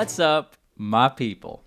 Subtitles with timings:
[0.00, 1.62] What's up, my people?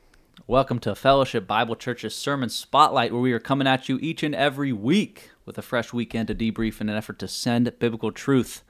[0.47, 4.33] Welcome to Fellowship Bible Church's Sermon Spotlight, where we are coming at you each and
[4.33, 8.64] every week with a fresh weekend to debrief in an effort to send biblical truth.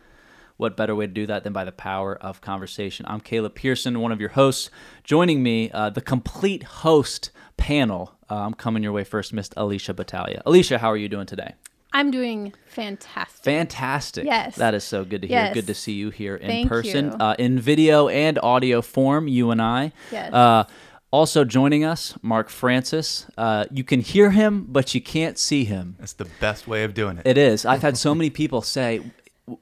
[0.57, 3.05] What better way to do that than by the power of conversation?
[3.07, 4.69] I'm Caleb Pearson, one of your hosts.
[5.05, 8.15] Joining me, uh, the complete host panel.
[8.29, 10.41] Uh, I'm coming your way first, Miss Alicia Battaglia.
[10.45, 11.53] Alicia, how are you doing today?
[11.93, 13.43] I'm doing fantastic.
[13.45, 14.25] Fantastic.
[14.25, 14.55] Yes.
[14.55, 15.37] That is so good to hear.
[15.37, 15.53] Yes.
[15.53, 17.17] Good to see you here in Thank person, you.
[17.19, 19.91] Uh, in video and audio form, you and I.
[20.11, 20.33] Yes.
[20.33, 20.65] Uh,
[21.11, 23.27] also joining us, Mark Francis.
[23.37, 25.95] Uh, you can hear him, but you can't see him.
[25.99, 27.27] That's the best way of doing it.
[27.27, 27.65] It is.
[27.65, 29.01] I've had so many people say,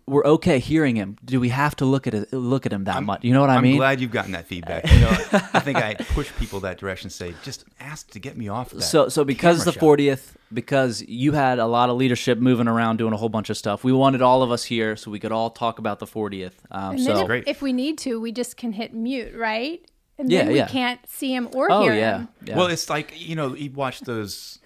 [0.05, 1.17] "We're okay hearing him.
[1.25, 3.49] Do we have to look at it, look at him that much?" You know what
[3.49, 3.73] I mean?
[3.73, 4.89] I'm glad you've gotten that feedback.
[4.91, 5.09] You know,
[5.53, 7.09] I think I push people that direction.
[7.09, 8.81] Say, just ask to get me off that.
[8.83, 9.81] So, so because it's the shot.
[9.81, 13.57] 40th, because you had a lot of leadership moving around doing a whole bunch of
[13.57, 16.53] stuff, we wanted all of us here so we could all talk about the 40th.
[16.69, 17.43] Um, and so, then Great.
[17.47, 19.83] if, if we need to, we just can hit mute, right?
[20.19, 20.67] And Yeah, then we yeah.
[20.67, 22.27] can't see him or oh hear yeah, him.
[22.45, 22.55] yeah.
[22.55, 24.59] Well, it's like you know, you watch those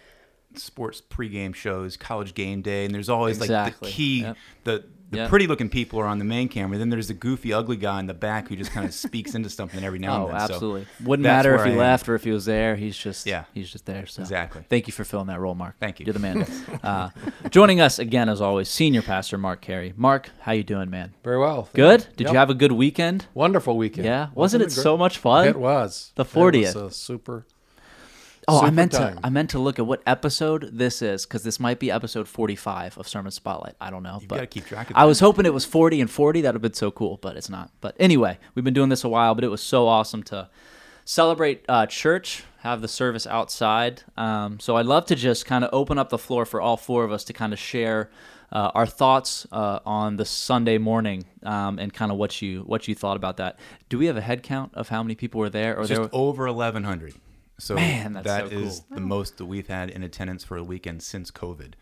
[0.56, 3.72] sports pregame shows, college game day, and there's always Exactly.
[3.72, 4.38] like the key, Yep.
[4.66, 5.30] the the Yep.
[5.30, 6.78] pretty looking people are on the main camera.
[6.78, 9.50] Then there's the goofy, ugly guy in the back who just kind of speaks into
[9.50, 10.48] something every now Oh, and then.
[10.48, 10.88] So absolutely.
[11.04, 11.78] Wouldn't matter if he I am.
[11.78, 12.76] left or if he was there.
[12.76, 13.44] He's just Yeah.
[13.54, 14.06] he's just there.
[14.08, 14.64] So Exactly.
[14.70, 15.76] Thank you for filling that role, Mark.
[15.80, 16.06] Thank you.
[16.08, 16.46] You're the man.
[16.84, 17.10] uh,
[17.52, 19.94] joining us again, as always, senior pastor Mark Carey.
[19.96, 21.14] Mark, how you doing, man?
[21.24, 21.70] Very well.
[21.74, 22.08] Good.
[22.18, 22.32] Did Yep.
[22.34, 23.28] you have a good weekend?
[23.34, 24.06] wonderful weekend?
[24.06, 24.28] Yeah.
[24.34, 24.84] Wasn't it great?
[24.84, 25.48] so much fun?
[25.48, 26.76] It was The It 40th.
[26.76, 27.46] was a super.
[28.48, 29.20] Oh, I Super meant to.
[29.24, 32.98] I meant to look at what episode this is because this might be episode 45
[32.98, 33.76] of Sermon Spotlight.
[33.82, 34.18] I don't know.
[34.20, 35.08] You've gotta keep track of I that.
[35.08, 36.42] was hoping it was 40 and 40.
[36.42, 37.72] That would have been so cool, but it's not.
[37.82, 40.50] But anyway, we've been doing this a while, but it was so awesome to
[41.06, 44.04] celebrate uh, church, have the service outside.
[44.18, 47.04] Um, so I'd love to just kind of open up the floor for all four
[47.04, 48.10] of us to kind of share.
[48.52, 52.88] Uh, our thoughts uh, on the Sunday morning um, and kind of what you what
[52.88, 53.60] you thought about that.
[53.90, 55.76] Do we have a head count of how many people were there?
[55.76, 57.16] Or It's there just were, over 1,100.
[57.58, 58.96] So Man, that's that so is cool.
[58.98, 61.74] the most that we've had in attendance for a weekend since COVID.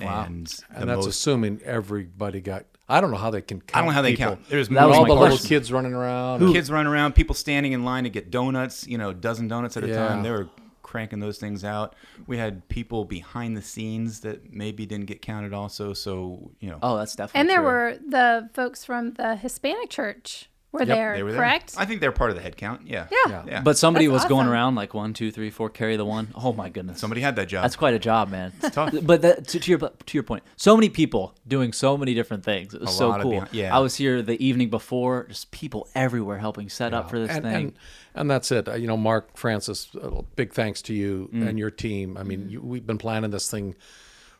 [0.00, 0.24] Wow.
[0.24, 2.64] And, And that's most, assuming everybody got.
[2.88, 3.60] I don't know how they can.
[3.60, 4.36] Count I don't know how they people.
[4.36, 4.48] count.
[4.48, 6.50] There's That was all my the little kids running around.
[6.52, 9.76] kids running around, people standing in line to get donuts, you know, a dozen donuts
[9.76, 10.08] at a Yeah.
[10.08, 10.22] time.
[10.22, 10.48] They were
[10.82, 11.94] cranking those things out.
[12.26, 15.92] We had people behind the scenes that maybe didn't get counted also.
[15.92, 17.66] So, you know, oh, that's definitely And there true.
[17.66, 21.74] were the folks from the Hispanic church were Yep, there, they were correct?
[21.76, 22.86] I think they're part of the head count.
[22.86, 23.06] Yeah.
[23.10, 23.18] yeah.
[23.28, 23.42] Yeah.
[23.46, 23.60] Yeah.
[23.60, 26.28] But somebody That's was going around like one, two, three, four, carry the one.
[26.34, 27.62] Oh my goodness, Somebody had that job.
[27.62, 28.52] that's quite a job, man.
[28.62, 28.94] It's tough.
[29.02, 32.42] But that, to, to your to your point, so many people doing so many different
[32.44, 32.72] things.
[32.74, 33.30] It was A so cool.
[33.32, 33.76] behind- yeah.
[33.76, 37.42] I was here the evening before, just people everywhere helping set up for this and,
[37.44, 37.54] thing.
[37.54, 37.74] And,
[38.14, 38.68] and that's it.
[38.68, 41.48] Uh, You know, Mark Francis, uh, big thanks to you Mm.
[41.48, 42.16] and your team.
[42.16, 43.74] I mean, you, we've been planning this thing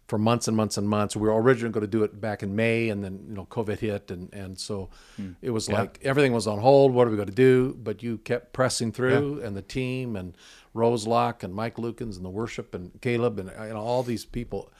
[0.09, 1.17] for months and months and months.
[1.17, 3.79] We were originally going to do it back in May, and then you know COVID
[3.79, 4.91] hit, and and so
[5.21, 5.37] Mm.
[5.41, 6.93] it was like everything was on hold.
[6.93, 7.75] What are we going to do?
[7.83, 10.37] But you kept pressing through, and the team, and
[10.75, 14.25] Rose Locke, and Mike Lukens, and the worship, and Caleb, and you know all these
[14.25, 14.71] people.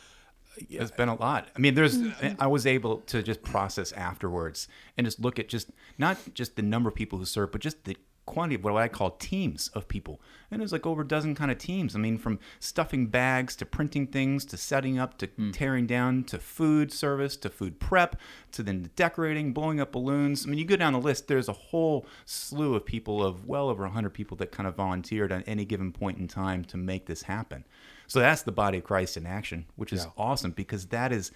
[0.69, 1.49] It's been a lot.
[1.57, 1.97] I mean, there's.
[1.97, 2.43] Mm-hmm.
[2.43, 4.69] I was able to just process afterwards
[4.99, 7.85] and just look at just not just the number of people who serve, but just
[7.85, 7.97] the
[8.33, 10.21] quantity of what I call teams of people.
[10.51, 11.95] And it was like over a dozen kind of teams.
[11.95, 15.51] I mean, from stuffing bags to printing things to setting up to Hmm.
[15.51, 18.17] tearing down to food service to food prep
[18.53, 20.47] to then decorating, blowing up balloons.
[20.47, 21.29] I mean, you go down the list.
[21.29, 25.31] There's a whole slew of people of well over 100 people that kind of volunteered
[25.33, 27.65] at any given point in time to make this happen.
[28.07, 30.11] So that's the body of Christ in action, which is Yeah.
[30.17, 31.33] awesome because that is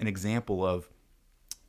[0.00, 0.88] an example of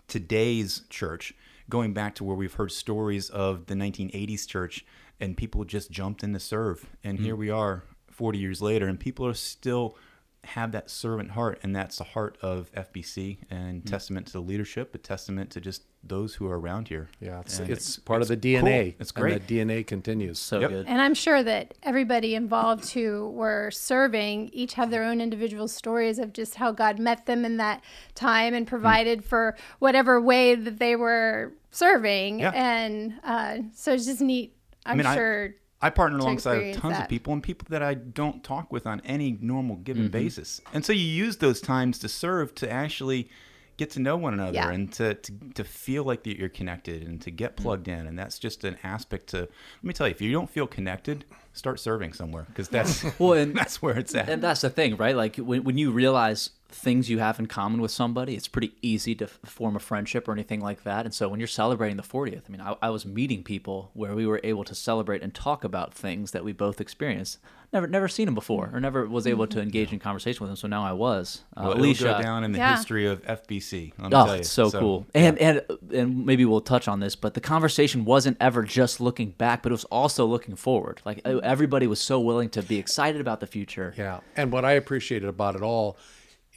[0.08, 1.34] today's church
[1.70, 4.86] going back to where we've heard stories of the 1980s church
[5.20, 6.86] and people just jumped in to serve.
[7.04, 7.24] And mm.
[7.24, 9.96] here we are 40 years later and people are still
[10.46, 14.96] have that servant heart and that's the heart of fbc and testament to the leadership
[14.96, 18.30] a testament to just those who are around here Yeah, it's, And it's part of
[18.30, 18.62] the cool.
[18.62, 18.96] DNA.
[19.00, 20.40] it's And great the DNA continues.
[20.40, 20.70] so Yep.
[20.70, 20.88] good.
[20.88, 26.18] And I'm sure that everybody involved who were serving each have their own individual stories
[26.18, 27.84] of just how God met them in that
[28.16, 32.40] time and provided for whatever way that they were serving.
[32.40, 32.52] Yeah.
[32.56, 34.56] And uh, so it's just neat.
[34.86, 35.46] I'm mean, sure.
[35.48, 35.54] I
[35.88, 37.04] partner alongside tons that.
[37.04, 40.12] of people and people that I don't talk with on any normal given Mm-hmm.
[40.12, 40.60] basis.
[40.74, 43.30] And so you use those times to serve to actually
[43.78, 44.72] get to know one another Yeah.
[44.72, 48.08] and to, to, to feel like that you're connected and to get plugged in.
[48.08, 49.50] And that's just an aspect to, let
[49.84, 51.24] me tell you, if you don't feel connected,
[51.54, 54.28] start serving somewhere because that's, Well, and- that's where it's at.
[54.28, 55.16] And that's the thing, right?
[55.16, 59.16] Like when, when you realize things you have in common with somebody, it's pretty easy
[59.16, 61.04] to f- form a friendship or anything like that.
[61.06, 64.14] And so when you're celebrating the 40th, I mean, I, I was meeting people where
[64.16, 67.40] we were able to celebrate and talk about things that we both experienced.
[67.74, 70.56] Never, never seen them before, or never was able to engage in conversation with them.
[70.58, 71.44] So now I was.
[71.56, 72.76] Uh, Well, Alicia, go down in the Yeah.
[72.76, 73.94] history of FBC.
[74.00, 74.40] Let me Oh, tell you.
[74.42, 75.06] it's so, cool.
[75.14, 75.62] And and
[75.94, 79.72] and maybe we'll touch on this, but the conversation wasn't ever just looking back, but
[79.72, 81.02] it was also looking forward.
[81.06, 83.94] Like e- everybody was so willing to be excited about the future.
[83.96, 84.22] Yeah.
[84.36, 85.96] And what I appreciated about it all,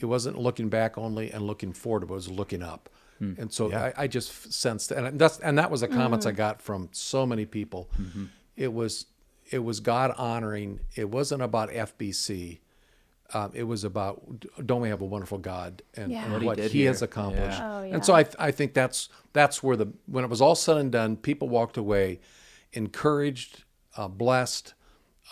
[0.02, 2.88] it wasn't looking back only and looking forward, but it was looking up.
[3.20, 3.92] And so Yeah.
[3.96, 7.24] I, I just sensed, and that's and that was the comments I got from so
[7.24, 7.88] many people.
[8.56, 9.06] It was
[9.50, 10.80] it was God honoring.
[10.96, 12.58] It wasn't about FBC.
[13.34, 16.24] Um, it was about don't we have a wonderful God and, Yeah.
[16.24, 17.58] and What he what, did He, has accomplished.
[17.60, 17.74] Yeah.
[17.78, 18.12] Oh, And so.
[18.14, 21.48] I I think that's that's where the when it was all said and done, people
[21.48, 22.18] walked away
[22.72, 23.64] encouraged,
[23.96, 24.74] uh, blessed,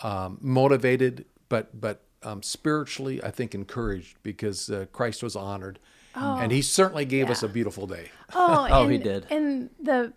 [0.03, 5.79] um, motivated, but but um, spiritually, I think encouraged because uh, Christ was honored,
[6.13, 8.09] and He certainly gave us a beautiful day.
[8.33, 9.27] Oh, Oh, and, he did.
[9.29, 10.13] And the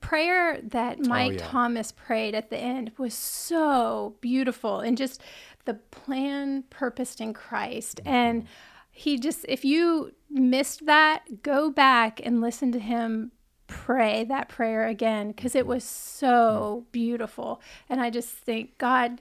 [0.00, 1.46] prayer that Mike Oh, yeah.
[1.46, 5.22] Thomas prayed at the end was so beautiful and just
[5.64, 8.00] the plan purposed in Christ.
[8.04, 8.14] Mm-hmm.
[8.14, 8.46] And
[8.90, 13.32] he just, if you missed that, go back and listen to him
[13.66, 17.60] pray that prayer again because it was so beautiful.
[17.88, 19.20] And I just think, God,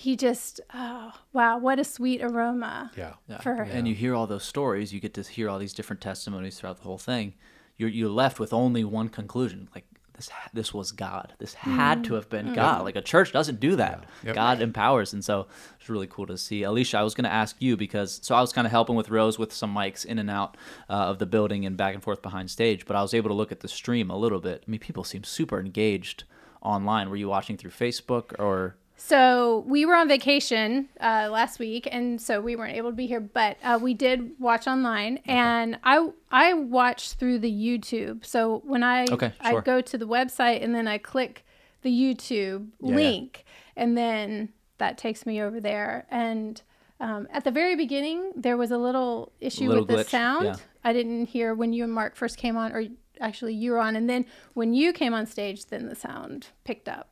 [0.00, 2.90] he just, oh, wow, what a sweet aroma.
[2.96, 3.38] Yeah.
[3.42, 6.58] For And you hear all those stories, you get to hear all these different testimonies
[6.58, 7.34] throughout the whole thing.
[7.76, 11.34] You're you're left with only one conclusion, like this this was God.
[11.38, 12.82] This had to have been God.
[12.84, 14.04] Like a church doesn't do that.
[14.24, 14.34] Yep.
[14.34, 15.48] God empowers, and so
[15.78, 16.62] it's really cool to see.
[16.62, 19.10] Alicia, I was going to ask you because so I was kind of helping with
[19.10, 20.56] Rose with some mics in and out
[20.88, 23.34] uh, of the building and back and forth behind stage, but I was able to
[23.34, 24.64] look at the stream a little bit.
[24.66, 26.24] I mean, people seem super engaged
[26.62, 27.10] online.
[27.10, 28.76] Were you watching through Facebook or?
[29.02, 33.06] So we were on vacation uh, last week, and so we weren't able to be
[33.06, 33.18] here.
[33.20, 38.26] But uh, we did watch online, and I I watched through the YouTube.
[38.26, 41.44] So when I Okay, I go to the website and then I click
[41.82, 42.94] the YouTube Yeah, yeah.
[42.96, 43.44] link,
[43.74, 46.06] and then that takes me over there.
[46.10, 46.60] And
[47.00, 50.44] um, at the very beginning, there was a little issue Little with the sound.
[50.44, 50.56] yeah.
[50.84, 52.84] I didn't hear when you and Mark first came on, or
[53.18, 56.88] actually you were on, and then when you came on stage, then the sound picked
[56.88, 57.09] up,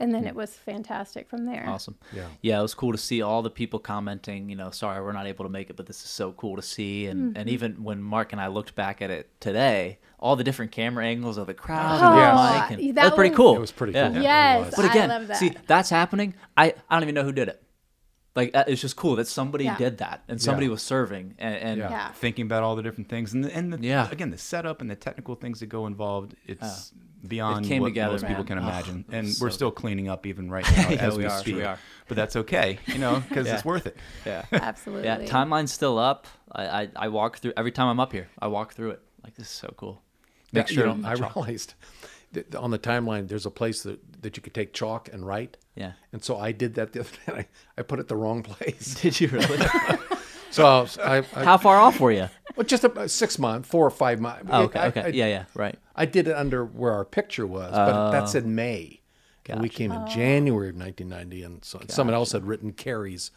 [0.00, 1.64] and then it was fantastic from there.
[1.68, 1.96] Awesome.
[2.12, 2.26] Yeah.
[2.42, 5.26] Yeah, it was cool to see all the people commenting, you know, sorry we're not
[5.26, 7.06] able to make it, but this is so cool to see.
[7.06, 7.38] And Mm-hmm.
[7.40, 11.04] and even when Mark and I looked back at it today, all the different camera
[11.04, 13.56] angles of the crowd Oh, and the mic and that that was pretty cool.
[13.56, 14.10] It was pretty Yeah.
[14.12, 14.22] cool.
[14.22, 14.74] Yes, It was.
[14.76, 15.36] But again, I love that.
[15.36, 16.34] see, that's happening.
[16.56, 17.62] I, I don't even know who did it.
[18.36, 19.76] Like uh, it's just cool that somebody Yeah.
[19.76, 20.72] did that and somebody Yeah.
[20.72, 21.90] was serving and, and Yeah.
[21.90, 22.12] yeah.
[22.12, 24.08] Thinking about all the different things and the, and the, Yeah.
[24.10, 26.34] again the setup and the technical things that go involved.
[26.46, 26.92] It's
[27.26, 28.46] beyond came what together, most people man.
[28.46, 31.24] can Oh, imagine, and was we're still cleaning up even right now Yeah, as we
[31.24, 31.54] we, speak.
[31.56, 31.78] we are.
[32.08, 33.54] But that's okay, you know, because Yeah.
[33.54, 33.96] it's worth it.
[34.26, 34.44] yeah.
[34.52, 35.04] Absolutely.
[35.06, 36.26] Yeah, timeline's still up.
[36.50, 38.28] I, I, I walk through every time I'm up here.
[38.40, 39.00] I walk through it.
[39.22, 40.02] Like this is so cool.
[40.52, 41.74] Make Yeah, sure you know, I realized
[42.32, 45.56] that on the timeline there's a place that, that you could take chalk and write.
[45.74, 45.92] Yeah.
[46.12, 47.32] And so I did that the other day.
[47.76, 48.94] I, I put it the wrong place.
[49.02, 49.58] Did you really?
[50.50, 52.28] So I, I How far off were you?
[52.54, 54.46] well, just a, six month, four or five months.
[54.48, 55.00] Oh, okay, I, okay.
[55.02, 55.76] I, yeah, yeah, right.
[55.96, 59.00] I did it under where our picture was, but that said May.
[59.48, 63.30] And we came in January of 1990, and so someone else had written Careys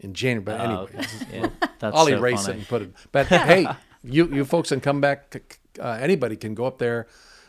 [0.00, 0.42] in January.
[0.44, 1.06] But anyway, Oh, okay.
[1.32, 1.48] Yeah,
[1.78, 2.54] that's I'll so erase funny.
[2.54, 2.92] it and put it.
[3.12, 3.68] But hey,
[4.02, 5.56] you you folks can come back.
[5.78, 7.06] Uh, anybody can go up there,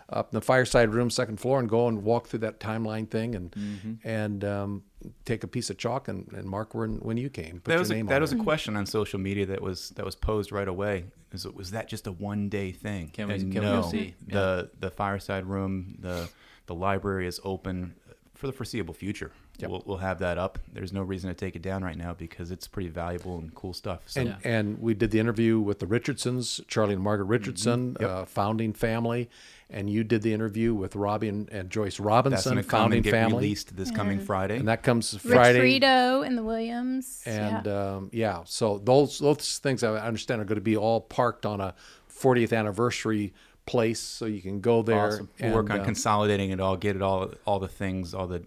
[0.10, 3.36] up in the fireside room, second floor, and go and walk through that timeline thing,
[3.36, 4.07] and Mm-hmm.
[4.07, 4.84] and um,
[5.25, 7.56] take a piece of chalk and, and mark when when you came.
[7.56, 8.40] Put that your was a, that on was it.
[8.40, 11.06] a question on social media that was that was posed right away.
[11.31, 13.10] Was, was that just a one day thing?
[13.10, 14.13] Can we- and can we go no, see?
[14.27, 16.29] the the fireside room, the
[16.68, 17.96] the library is open
[18.36, 19.32] for the foreseeable future.
[19.59, 19.69] Yep.
[19.69, 20.59] We'll, we'll have that up.
[20.71, 23.74] There's no reason to take it down right now because it's pretty valuable and cool
[23.74, 24.01] stuff.
[24.05, 28.03] So And, and we did the interview with the Richardsons, Charlie and Margaret Richardson, Mm-hmm.
[28.03, 28.12] Yep.
[28.12, 29.29] uh, founding family,
[29.69, 32.97] and you did the interview with Robbie and, and Joyce Robinson, going to come founding
[32.97, 34.57] and get family, released this coming Friday.
[34.57, 35.79] and that comes Friday.
[35.79, 37.24] Frito and the Williams.
[37.25, 37.93] And yeah.
[37.95, 41.62] um, yeah, so those those things I understand are going to be all parked on
[41.62, 41.74] a
[42.13, 43.33] 40th anniversary
[43.65, 45.07] place, so you can go there.
[45.07, 45.29] Awesome.
[45.41, 48.43] We'll work on uh, consolidating it all, get it all, all the things, all the,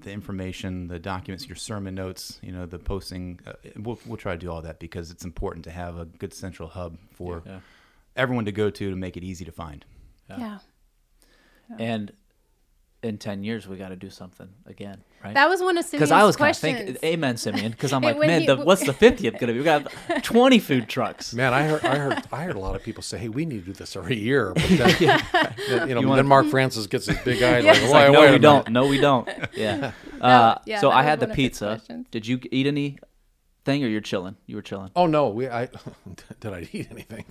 [0.00, 3.40] the information, the documents, your sermon notes, you know, the posting.
[3.46, 6.32] Uh, we'll, we'll try to do all that because it's important to have a good
[6.32, 7.60] central hub for Yeah.
[8.16, 9.84] everyone to go to to make it easy to find.
[10.28, 10.58] yeah.
[11.78, 12.12] And
[13.02, 15.34] in 10 years, we got to do something again, right?
[15.34, 17.70] That was one of Because I was kind of thinking, amen, Simeon.
[17.72, 19.58] Because I'm like, man, he- the, what's the 50th going to be?
[19.58, 19.90] We got
[20.22, 21.34] 20 food trucks.
[21.34, 23.60] Man, I heard, I heard, I heard a lot of people say, "Hey, we need
[23.60, 25.22] to do this every year." But then,
[25.68, 27.72] then, you know, You wanna- then Mark Francis gets his big eye, Yeah.
[27.72, 28.68] like, It's "Why, Like, no, a we don't.
[28.70, 29.28] No, we don't.
[29.54, 29.92] Yeah.
[30.20, 31.80] Uh, yeah, so I had the one of his pizza.
[32.10, 32.98] Did you eat anything
[33.64, 34.36] thing, or you're chilling?
[34.46, 34.90] You were chilling.
[34.96, 35.68] Oh no, we I
[36.40, 37.24] did I eat anything?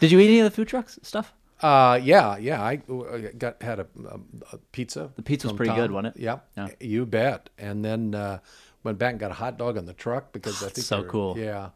[0.00, 1.32] Did you eat any of the food trucks stuff?
[1.62, 2.62] Uh, yeah, yeah.
[2.62, 2.80] I,
[3.12, 4.20] I got had a, a,
[4.52, 5.10] a pizza.
[5.16, 6.22] The pizza was pretty good, wasn't it?
[6.22, 6.68] Yeah, Yeah.
[6.80, 7.50] you bet.
[7.58, 8.38] And then uh,
[8.84, 11.08] went back and got a hot dog on the truck because I think so were-
[11.08, 11.38] cool.
[11.38, 11.70] Yeah,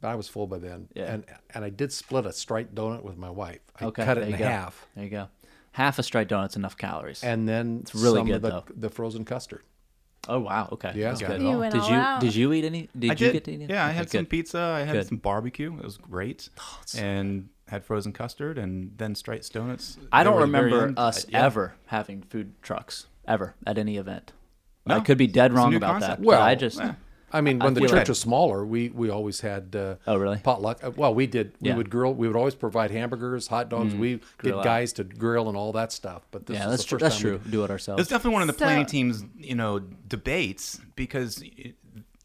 [0.00, 0.88] but I was full by then.
[0.94, 1.12] Yeah.
[1.12, 1.24] and
[1.54, 3.60] and I did split a striped donut with my wife.
[3.80, 4.44] I Okay, cut it in go.
[4.44, 5.28] half, There you go.
[5.72, 7.24] Half a straight donut's enough calories.
[7.24, 8.64] and then it's really some good, of the, though.
[8.76, 9.62] the frozen custard.
[10.28, 11.08] oh wow, okay, Yeah.
[11.08, 11.42] that's good.
[11.42, 12.20] You went did you out.
[12.20, 12.88] did you eat any?
[12.96, 13.66] Did I you get to eat any?
[13.66, 14.30] Yeah, I Okay, had some good.
[14.30, 14.60] pizza.
[14.60, 15.06] I had Good.
[15.08, 15.76] some barbecue.
[15.76, 16.48] It was great.
[16.96, 19.96] and had frozen custard and then straight donuts.
[20.12, 21.44] I don't were at the very remember us yeah.
[21.44, 24.32] ever having food trucks ever at any event.
[24.86, 26.20] I could be dead wrong about concept.
[26.20, 26.26] that.
[26.26, 26.94] Well, I just yeah.
[27.32, 30.16] I mean, I when the church like- was smaller, we we always had uh, Oh,
[30.16, 30.36] really?
[30.38, 30.84] potluck.
[30.84, 31.52] Uh, Well, we did.
[31.60, 31.76] We Yeah.
[31.76, 32.14] would grill.
[32.14, 33.92] We would always provide hamburgers, hot dogs.
[33.94, 36.22] we get guys to grill and all that stuff.
[36.30, 36.98] But this yeah, that's the true.
[36.98, 37.50] first That's time we- true.
[37.50, 38.02] Do it ourselves.
[38.02, 41.74] It's definitely one of the So- planning team's, you know, debates because it,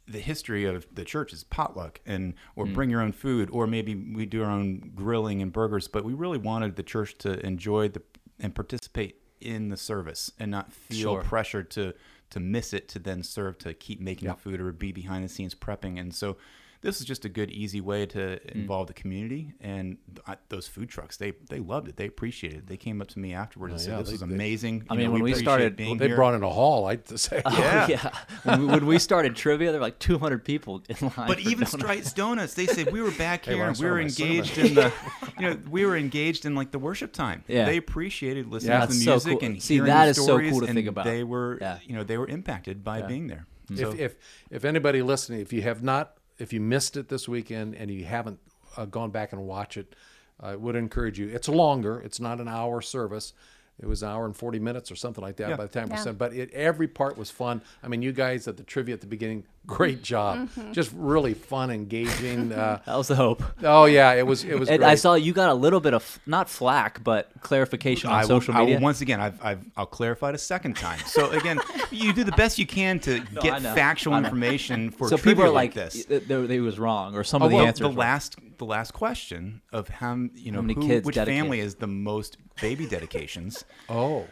[0.09, 2.73] the history of the church is potluck and or Hmm.
[2.73, 6.13] bring your own food or maybe we do our own grilling and burgers, but we
[6.13, 8.01] really wanted the church to enjoy the
[8.39, 11.21] and participate in the service and not feel Sure.
[11.21, 11.93] pressure to
[12.31, 14.33] to miss it to then serve to keep making Yeah.
[14.35, 15.99] the food or be behind the scenes prepping.
[15.99, 16.37] And so
[16.81, 18.59] this is just a good easy way to Hmm.
[18.59, 22.67] involve the community and th- those food trucks they they loved it they appreciated it
[22.67, 24.85] they came up to me afterwards and Oh, said yeah, this they- is they- amazing
[24.89, 26.15] I You mean, know, when we appreciate started- being Well, they here.
[26.15, 26.85] brought in a hall.
[26.87, 27.41] I'd say.
[27.51, 27.85] Yeah.
[27.85, 28.09] Oh, yeah.
[28.43, 31.27] When, we- when we started trivia, there were like 200 people in line.
[31.27, 31.71] But even donuts.
[31.71, 34.75] Stripes Donuts, they said we were back here when I and we were engaged in
[34.75, 34.93] the,
[35.39, 37.43] you know, we were engaged in like the worship time.
[37.47, 37.65] Yeah.
[37.65, 39.49] They appreciated listening Yeah, to the that's so music cool.
[39.49, 41.05] and See, hearing that the is so stories, cool to think about.
[41.05, 41.79] They were, Yeah.
[41.85, 43.07] you know, they were impacted by Yeah.
[43.07, 43.45] being there.
[43.69, 43.77] Mm.
[43.79, 44.15] So, if, if
[44.49, 48.05] if anybody listening, if you have not, if you missed it this weekend and you
[48.05, 48.39] haven't
[48.77, 49.95] uh, gone back and watch it,
[50.39, 51.27] I would encourage you.
[51.29, 51.99] It's longer.
[51.99, 53.33] It's not an hour service.
[53.81, 55.55] It was an hour and forty minutes or something like that Yeah.
[55.55, 56.03] by the time we Yeah.
[56.03, 56.17] sent.
[56.17, 57.61] But it, every part was fun.
[57.83, 60.37] I mean, you guys at the trivia at the beginning, great job.
[60.49, 60.71] Mm-hmm.
[60.73, 62.51] Just really fun, engaging.
[62.51, 63.43] Uh, That was the hope.
[63.63, 64.43] oh yeah, it was.
[64.43, 64.67] It was.
[64.69, 64.89] And great.
[64.89, 68.27] I saw you got a little bit of not flack, but clarification on I will,
[68.27, 68.79] social I will- media.
[68.79, 70.99] once again, I've, I've, I'll clarify it a second time.
[71.05, 71.59] So again,
[71.91, 75.49] you do the best you can to I get factual information for so people are
[75.49, 76.05] like, this.
[76.05, 77.81] "Th- th- they was wrong, or some Oh, of the well, answers.
[77.81, 81.41] the were- last the last question of how you know many who, kids which dedicated?
[81.43, 83.63] family is the most baby dedications.
[83.89, 84.25] oh.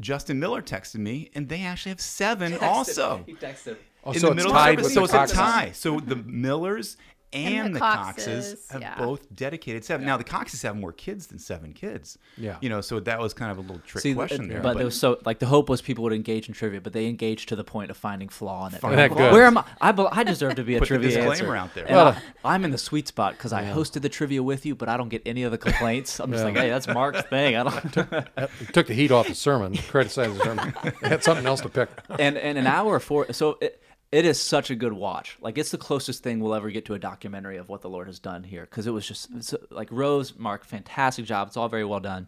[0.00, 3.22] Justin Miller texted me, and they actually have seven also.
[3.26, 3.76] He texted.
[4.04, 5.70] Oh, in so the it's middle tied service, with so the it's a tie.
[5.72, 6.96] So the Millers
[7.32, 8.98] and, And the, the Coxes, Coxes, have yeah.
[8.98, 10.04] both dedicated seven.
[10.04, 12.18] Now the Coxes have more kids than seven kids.
[12.36, 12.56] Yeah.
[12.60, 14.60] you know, so that was kind of a little trick See, question there.
[14.60, 17.06] but, it was so like the hope was people would engage in trivia, but they
[17.06, 18.80] engaged to the point of finding flaw in it.
[18.80, 19.32] Finding That flaw.
[19.32, 19.64] Where am I?
[19.80, 21.56] I, I deserve to be a Put the trivia disclaimer answer.
[21.56, 21.86] out there.
[21.88, 24.88] Well, I, am in the sweet spot because I hosted the trivia with you, but
[24.88, 26.18] I don't get any of the complaints.
[26.18, 27.54] I'm just like, hey, that's Mark's thing.
[27.54, 27.96] I don't.
[28.36, 29.76] It took the heat off the sermon.
[29.76, 30.74] Criticized the sermon.
[30.82, 31.90] It had something else to pick.
[32.18, 33.79] and and an hour for so it,
[34.12, 36.94] it is such a good watch like it's the closest thing we'll ever get to
[36.94, 39.28] a documentary of what the lord has done here because it was just
[39.70, 42.26] like rose mark fantastic job it's all very well done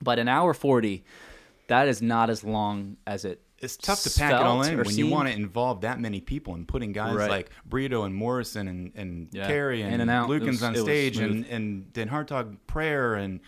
[0.00, 1.04] but an hour 40
[1.66, 4.96] that is not as long as it it's tough to pack it all in when
[4.96, 7.28] you want to involve that many people and putting guys Right.
[7.28, 9.48] like Brito and Morrison and, and Yeah.
[9.48, 10.08] Carey and, and.
[10.08, 13.40] Lukens was- on stage and, and Dan Hartog prayer and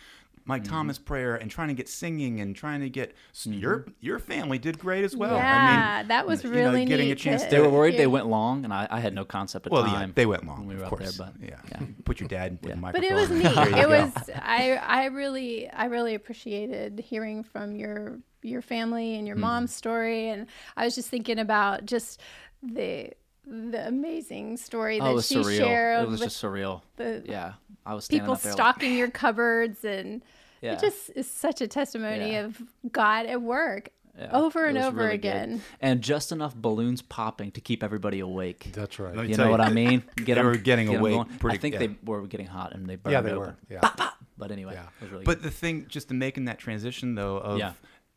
[0.51, 0.73] Mike Mm-hmm.
[0.73, 3.15] Thomas prayer and trying to get singing and trying to get
[3.45, 5.35] your your family did great as well.
[5.37, 7.71] yeah, I mean, that was you know, really getting neat a chance to they were
[7.71, 10.27] worried they went long and i, I had no concept of well, time yeah, they
[10.27, 11.61] went long, when we were of up there, but yeah.
[11.71, 11.87] yeah.
[12.05, 12.75] put your dad with Yeah.
[12.77, 13.47] the but it was neat.
[13.85, 19.37] It was I I really I really appreciated hearing from your your family and your
[19.37, 19.43] Mm-hmm.
[19.43, 22.21] mom's story and I was just thinking about just
[22.63, 23.11] the
[23.47, 27.23] the amazing story oh, that it was she surreal shared it was just surreal the
[27.27, 27.55] yeah
[27.87, 30.23] i was standing people up there like, stocking your cupboards and
[30.61, 30.73] Yeah.
[30.75, 32.45] it just is such a testimony Yeah.
[32.47, 32.63] of
[32.93, 35.29] God at work yeah, over and over really good.
[35.29, 35.63] again.
[35.81, 39.15] and just enough balloons popping to keep everybody awake That's right.
[39.15, 40.03] Let me You tell know what I mean?
[40.17, 41.39] Get they 'em- were getting get 'em awake going.
[41.39, 41.79] pretty- I think yeah.
[41.79, 43.41] they were getting hot and they burned Yeah, they open.
[43.41, 43.57] were.
[43.71, 43.81] Yeah.
[43.81, 44.15] Pop, pop.
[44.37, 44.83] But anyway, Yeah.
[45.01, 45.45] it was really But good.
[45.45, 47.73] the thing, just to making that transition though, of Yeah.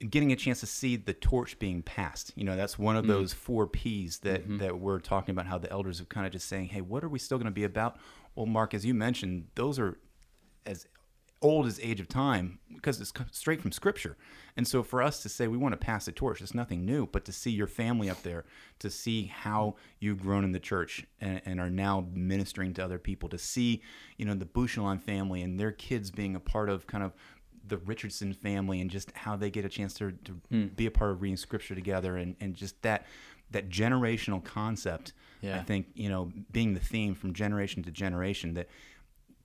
[0.10, 2.34] getting a chance to see the torch being passed.
[2.36, 3.00] You know, that's one Mm.
[3.00, 4.58] of those four P's that Mm-hmm.
[4.58, 5.46] that we're talking about.
[5.46, 7.52] How the elders are kind of just saying, "Hey, what are we still going to
[7.52, 7.98] be about?"
[8.36, 9.98] Well, Mark, as you mentioned, those are
[10.66, 10.88] as
[11.44, 14.16] old as age of time because it's straight from scripture
[14.58, 17.06] and so for us to say we want to pass the torch it's nothing new
[17.06, 18.46] but to see your family up there
[18.80, 22.98] to see how you've grown in the church and, and are now ministering to other
[22.98, 23.82] people to see
[24.18, 27.14] you know the Bouchelon family and their kids being a part of kind of
[27.66, 30.66] the Richardson family and just how they get a chance to, to Hmm.
[30.68, 33.06] be a part of reading scripture together and, and just that
[33.52, 35.58] that generational concept Yeah.
[35.60, 38.68] I think you know being the theme from generation to generation that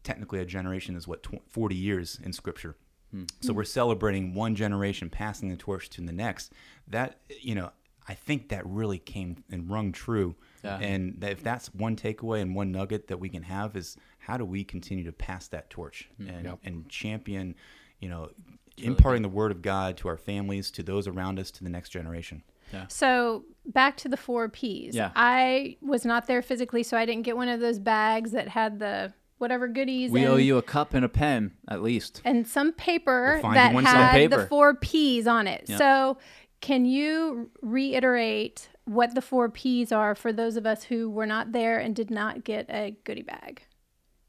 [0.09, 2.77] technically a generation is what tw- 40 years in scripture
[3.11, 3.25] hmm.
[3.41, 6.53] so we're celebrating one generation passing the torch to the next
[6.87, 7.71] that you know
[8.11, 10.35] I think that really came and rung true.
[10.65, 10.79] Yeah.
[10.79, 14.39] And that if that's one takeaway and one nugget that we can have is how
[14.39, 16.29] do we continue to pass that torch hmm.
[16.29, 16.59] and, Yep.
[16.65, 17.55] and champion,
[18.01, 18.31] you know,
[18.79, 21.91] imparting the word of God to our families, to those around us, to the next
[21.91, 22.43] generation.
[22.89, 24.95] So back to the four P's.
[24.95, 25.11] Yeah.
[25.17, 28.79] I was not there physically, so I didn't get one of those bags that had
[28.79, 30.11] the whatever goodies.
[30.11, 32.21] We and, owe you a cup and a pen, at least.
[32.25, 34.27] and some paper We'll find that had someday.
[34.27, 35.65] the four P's on it.
[35.67, 35.79] Yeah.
[35.79, 36.19] So
[36.61, 41.53] can you reiterate what the four P's are for those of us who were not
[41.53, 43.63] there and did not get a goodie bag?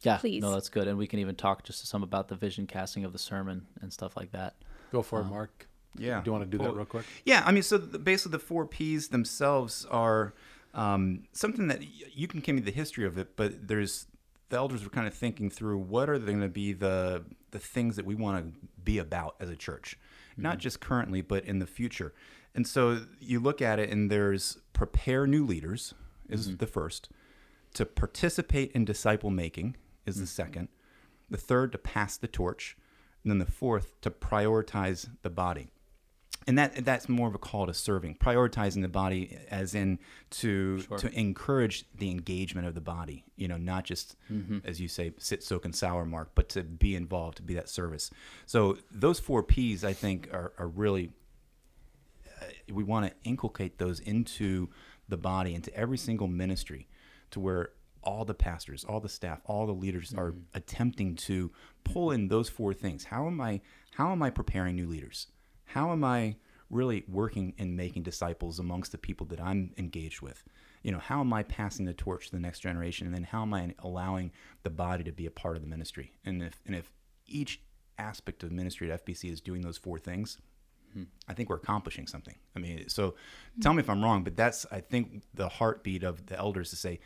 [0.01, 0.41] Yeah, Please.
[0.41, 3.11] no, that's good, and we can even talk just some about the vision casting of
[3.11, 4.55] the sermon and stuff like that.
[4.93, 5.67] Go for it, Mark.
[5.97, 6.21] Yeah.
[6.21, 7.05] Do you want to do that real quick?
[7.25, 10.33] Yeah, I mean, so the, basically the four P's themselves are
[10.73, 14.07] um, something that y- you can give me the history of it, but there's
[14.49, 17.59] the elders were kind of thinking through what are they going to be the the
[17.59, 19.97] things that we want to be about as a church,
[20.37, 20.59] not mm-hmm.
[20.59, 22.13] just currently, but in the future.
[22.53, 25.93] And so you look at it, and there's prepare new leaders
[26.27, 26.57] is mm-hmm.
[26.57, 27.09] the first,
[27.73, 30.27] to participate in disciple making is the mm-hmm.
[30.27, 30.67] second,
[31.29, 32.77] the third to pass the torch,
[33.23, 35.69] and then the fourth to prioritize the body
[36.49, 39.99] and that that's more of a call to serving prioritizing the body as in
[40.31, 44.15] to to encourage the engagement of the body you know not just
[44.65, 47.69] as you say sit soak and sour mark but to be involved to be that
[47.69, 48.09] service.
[48.47, 51.11] So those four p's i think are, are really
[52.41, 54.69] uh, we want to inculcate those into
[55.07, 56.87] the body into every single ministry
[57.29, 57.69] to where
[58.01, 61.51] all the pastors all the staff all the leaders are attempting to
[61.83, 63.03] pull in those four things.
[63.05, 63.61] How am i
[63.93, 65.27] how am i preparing new leaders
[65.69, 66.35] how am i
[66.69, 70.43] really working and making disciples amongst the people that i'm engaged with?
[70.83, 73.07] You know how am i passing the torch to the next generation?
[73.07, 74.31] And then how am i allowing
[74.63, 76.13] the body to be a part of the ministry?
[76.25, 76.91] And if and if
[77.25, 77.61] each
[77.97, 80.37] aspect of ministry at fbc is doing those four things
[81.27, 82.35] I think we're accomplishing something.
[82.55, 83.15] I mean, so
[83.61, 86.75] tell me if I'm wrong, but that's I think the heartbeat of the elders to
[86.75, 86.99] say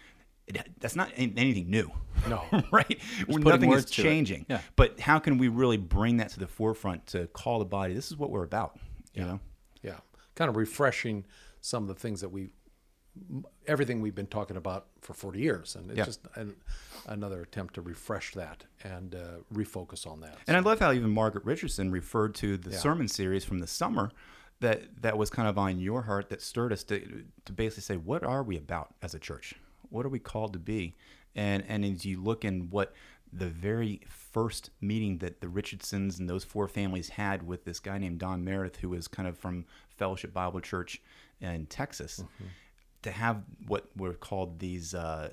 [0.47, 1.91] it, that's not anything new.
[2.27, 2.43] No.
[2.71, 3.00] right?
[3.27, 4.03] Nothing is words to it.
[4.03, 4.45] changing.
[4.50, 4.62] Yeah.
[4.75, 7.93] But how can we really bring that to the forefront to call the body?
[7.93, 8.77] This is what we're about.
[9.13, 9.39] You know.
[9.81, 9.97] Yeah,
[10.35, 11.25] kind of refreshing
[11.62, 12.50] some of the things that we,
[13.67, 16.05] everything we've been talking about for 40 years, and it's Yeah.
[16.05, 16.55] just an,
[17.07, 19.19] another attempt to refresh that and uh,
[19.53, 20.38] refocus on that.
[20.47, 22.77] And I love how even Margaret Richardson referred to the Yeah.
[22.77, 24.12] sermon series from the summer
[24.60, 27.97] that that was kind of on your heart that stirred us to to basically say
[27.97, 29.56] what are we about as a church?
[29.93, 30.95] What are we called to be?
[31.36, 32.93] And and as you look in what
[33.32, 37.97] the very first meeting that the Richardsons and those four families had with this guy
[37.97, 39.65] named Don Meredith, who was kind of from
[39.97, 41.01] Fellowship Bible Church
[41.41, 42.45] in Texas, mm-hmm.
[43.01, 45.29] to have what were called these uh,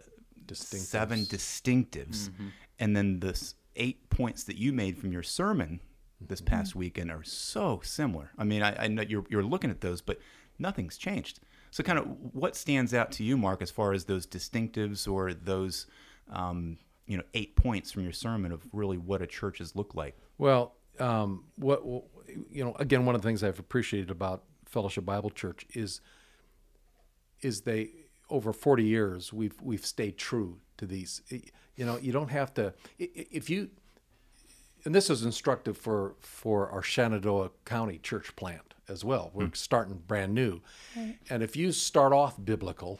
[0.52, 2.48] seven distinctives, mm-hmm.
[2.78, 5.80] and then the eight points that you made from your sermon
[6.20, 6.54] this mm-hmm.
[6.54, 8.30] past weekend are so similar.
[8.38, 10.18] I mean, I, I know you're you're looking at those, but
[10.58, 11.40] nothing's changed.
[11.70, 15.32] So, kind of, what stands out to you, Mark, as far as those distinctives or
[15.32, 15.86] those,
[16.30, 19.94] um, you know, eight points from your sermon of really what a church has looked
[19.94, 20.16] like?
[20.38, 21.82] Well, um, what
[22.50, 26.00] you know, again, one of the things I've appreciated about Fellowship Bible Church is
[27.42, 27.90] is they
[28.28, 31.22] over 40 years we've we've stayed true to these.
[31.76, 33.70] You know, you don't have to if you
[34.84, 39.30] and this is instructive for for our Shenandoah County church plant as well.
[39.32, 40.60] We're starting brand new,
[41.30, 42.98] and if you start off biblical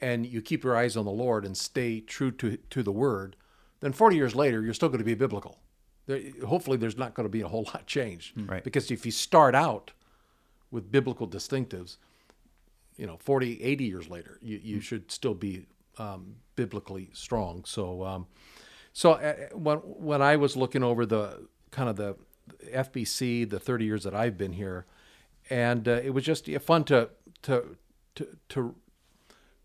[0.00, 3.36] and you keep your eyes on the Lord and stay true to to the Word,
[3.80, 5.58] then 40 years later you're still going to be biblical.
[6.06, 8.40] There, hopefully, there's not going to be a whole lot changed.
[8.48, 8.64] Right.
[8.64, 9.92] Because if you start out
[10.70, 11.96] with biblical distinctives,
[12.96, 15.66] you know, 40, 80 years later, you, you should still be
[15.98, 17.64] um, biblically strong.
[17.64, 18.26] So, um,
[18.92, 22.16] so uh, when when I was looking over the kind of the
[22.72, 24.86] FBC, the 30 years that I've been here,
[25.48, 27.10] and uh, it was just fun to
[27.42, 27.76] to
[28.16, 28.74] to to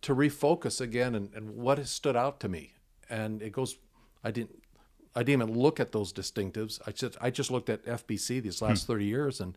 [0.02, 2.74] to refocus again and, and what has stood out to me.
[3.10, 3.78] And it goes,
[4.24, 4.64] I didn't,
[5.16, 6.80] I didn't even look at those distinctives.
[6.88, 9.56] I just, I just looked at FBC these last 30 years and,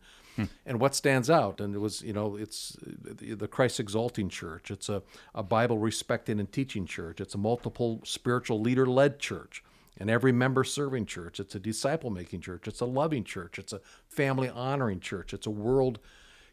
[0.65, 1.61] and what stands out.
[1.61, 4.69] And it was, you know, it's the, the Christ exalting church.
[4.69, 5.01] It's a,
[5.33, 7.21] a Bible respecting and teaching church.
[7.21, 9.63] It's a multiple spiritual leader led church
[9.97, 11.39] and every member serving church.
[11.39, 12.67] It's a disciple making church.
[12.67, 13.57] It's a loving church.
[13.57, 15.33] It's a family honoring church.
[15.33, 15.99] It's a world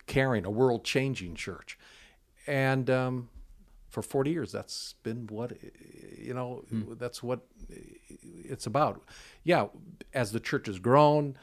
[0.06, 1.78] caring, a world changing church.
[2.46, 3.28] And, um,
[3.92, 5.52] for 40 years that's been what
[6.16, 6.64] you know
[6.98, 7.40] that's what
[8.24, 9.02] it's about
[9.44, 9.66] yeah
[10.14, 11.36] as the church has grown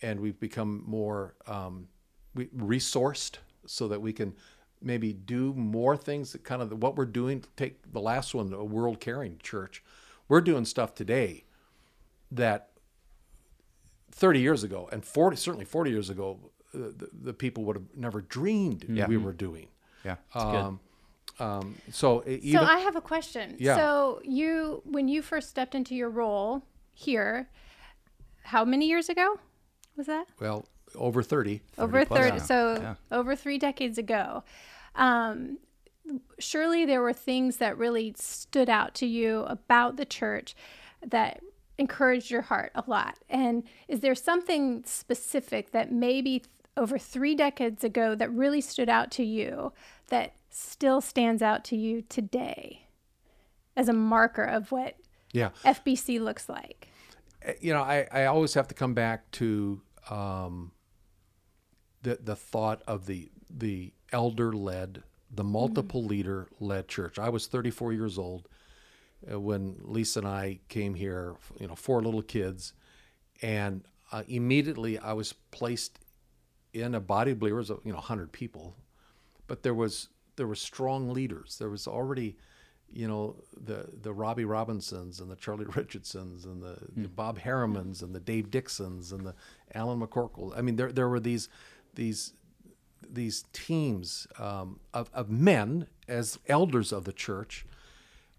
[0.00, 1.88] and we've become more um,
[2.36, 4.32] we resourced so that we can
[4.80, 8.64] maybe do more things that kind of what we're doing take the last one a
[8.64, 9.82] world caring church
[10.28, 11.44] we're doing stuff today
[12.30, 12.70] that
[14.12, 16.38] 30 years ago and 40 certainly 40 years ago
[16.74, 19.68] uh, the, the people would have never dreamed we were doing.
[20.04, 20.16] Yeah.
[20.34, 20.80] Um,
[21.38, 23.56] um, so So I have a question.
[23.58, 23.76] Yeah.
[23.76, 26.62] So you, when you first stepped into your role
[26.92, 27.48] here,
[28.42, 29.38] how many years ago
[29.96, 30.26] was that?
[30.40, 31.60] well over thirty.
[31.76, 32.42] over plus 30 now.
[32.44, 32.94] so Yeah.
[33.12, 34.42] over three decades ago
[34.94, 35.58] um,
[36.38, 40.54] surely there were things that really stood out to you about the church
[41.06, 41.40] that
[41.78, 46.42] encouraged your heart a lot and is there something specific that maybe
[46.76, 49.72] over three decades ago that really stood out to you
[50.08, 52.86] that still stands out to you today
[53.76, 54.96] as a marker of what
[55.32, 55.50] Yeah.
[55.64, 56.88] fbc looks like
[57.60, 60.72] you know, I, I always have to come back to um,
[62.02, 67.18] the the thought of the the elder led, the multiple leader led church.
[67.18, 68.48] I was 34 years old
[69.30, 71.36] uh, when Lisa and I came here.
[71.60, 72.72] You know, four little kids,
[73.42, 75.98] and uh, immediately I was placed
[76.72, 78.76] in a body of believers of you know 100 people,
[79.46, 81.56] but there was there were strong leaders.
[81.58, 82.36] There was already
[82.90, 88.02] you know the the Robbie Robinsons and the Charlie Richardsons and the, the Bob Harrimans
[88.02, 89.34] and the Dave Dixons and the
[89.74, 90.56] Alan McCorkle.
[90.56, 91.48] I mean, there there were these
[91.94, 92.32] these
[93.08, 97.66] these teams um, of of men as elders of the church,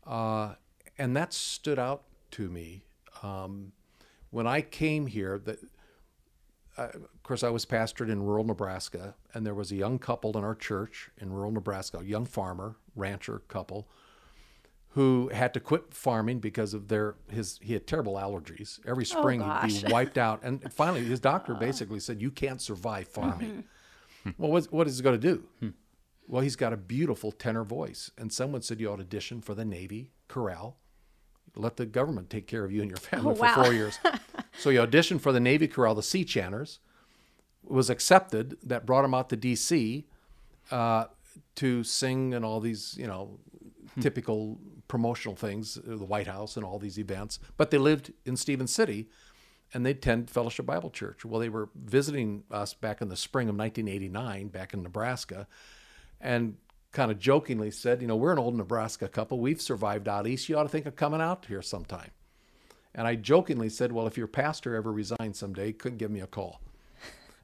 [0.06, 0.56] uh,
[0.98, 2.84] and that stood out to me
[3.24, 3.72] um,
[4.30, 5.39] when I came here.
[5.39, 5.60] That
[6.78, 10.43] of course, I was pastored in rural Nebraska, and there was a young couple in
[10.43, 13.88] our church in rural Nebraska, a young farmer, rancher couple,
[14.89, 18.80] who had to quit farming because of their his he had terrible allergies.
[18.88, 23.08] Every spring he'd be wiped out, and finally his doctor basically said, "You can't survive
[23.08, 23.65] farming."
[24.38, 25.28] Well, what's, what is he going to
[25.62, 25.74] do?
[26.28, 29.56] Well, he's got a beautiful tenor voice, and someone said you ought to audition for
[29.56, 30.78] the Navy Corral.
[31.56, 33.63] Let the government take care of you and your family Oh, for wow.
[33.63, 33.98] four years.
[34.60, 36.80] so he auditioned for the Navy Corral, the Sea Chanters,
[37.63, 38.58] was accepted.
[38.63, 40.06] That brought him out to D.C.
[40.70, 41.06] Uh,
[41.56, 43.39] to sing and all these, you know,
[44.00, 47.39] typical promotional things, uh, the White House and all these events.
[47.58, 49.10] But they lived in Stephens City,
[49.73, 51.23] and they attend Fellowship Bible Church.
[51.25, 55.47] Well, they were visiting us back in the spring of 1989, back in Nebraska,
[56.19, 56.58] and
[56.91, 59.39] kind of jokingly said, you know, we're an old Nebraska couple.
[59.39, 60.49] We've survived out east.
[60.49, 62.12] You ought to think of coming out here sometime.
[62.95, 66.27] And I jokingly said, well, if your pastor ever resigned someday, couldn't give me a
[66.27, 66.62] call.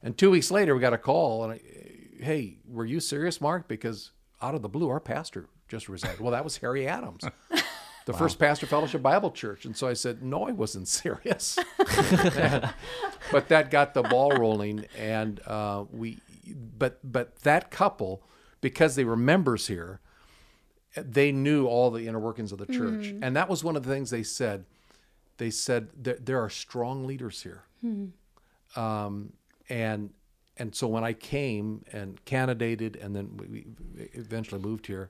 [0.01, 1.61] And two weeks later, we got a call, and I,
[2.23, 3.67] hey, were you serious, Mark?
[3.67, 4.11] Because
[4.41, 6.19] out of the blue, our pastor just resigned.
[6.19, 7.23] Well, that was Harry Adams,
[8.05, 9.65] the first pastor Fellowship Bible Church.
[9.65, 11.57] And so I said, no, I wasn't serious.
[13.31, 16.19] but that got the ball rolling, and uh, we,
[16.77, 18.23] but but that couple,
[18.61, 19.99] because they were members here,
[20.95, 23.89] they knew all the inner workings of the church, and that was one of the
[23.91, 24.65] things they said.
[25.37, 27.63] They said there, there are strong leaders here,
[28.75, 29.33] um,
[29.67, 30.11] and
[30.57, 33.65] and so when I came and candidated, and then we
[34.13, 35.09] eventually moved here,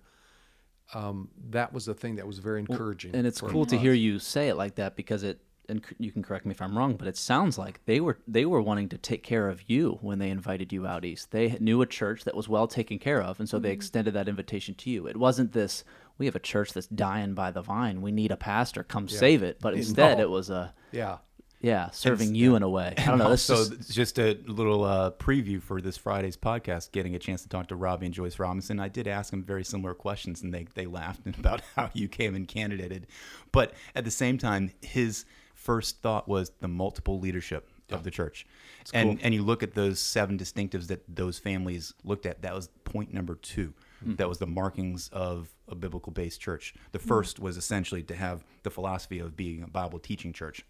[0.93, 3.15] um, that was the thing that was very encouraging.
[3.15, 6.12] And it's for cool to hear you say it like that because it and you
[6.12, 8.88] can correct me if I'm wrong, but it sounds like they were they were wanting
[8.89, 11.32] to take care of you when they invited you out east.
[11.32, 14.30] They knew a church that was well taken care of, and so they extended that
[14.30, 15.08] invitation to you.
[15.08, 15.84] It wasn't this
[16.17, 18.02] we have a church that's dying by the vine.
[18.02, 18.84] We need a pastor.
[18.84, 19.58] Come save it.
[19.60, 20.24] But instead, No.
[20.24, 21.17] it was a Yeah.
[21.65, 22.93] Yeah serving you in a way.
[22.97, 23.32] I don't know.
[23.32, 27.41] This So is just a little uh, preview for this Friday's podcast, getting a chance
[27.41, 28.80] to talk to Robbie and Joyce Robinson.
[28.80, 32.36] I did ask them very similar questions, and they they laughed about how you came
[32.36, 33.08] and candidated.
[33.51, 35.25] But at the same time, his
[35.56, 38.45] first thought was the multiple leadership of the church,
[38.93, 42.43] and and you look at those seven distinctives that those families looked at.
[42.43, 43.73] That was point number two.
[44.08, 46.75] That was the markings of a biblical based church.
[46.91, 50.63] The first was essentially to have the philosophy of being a Bible teaching church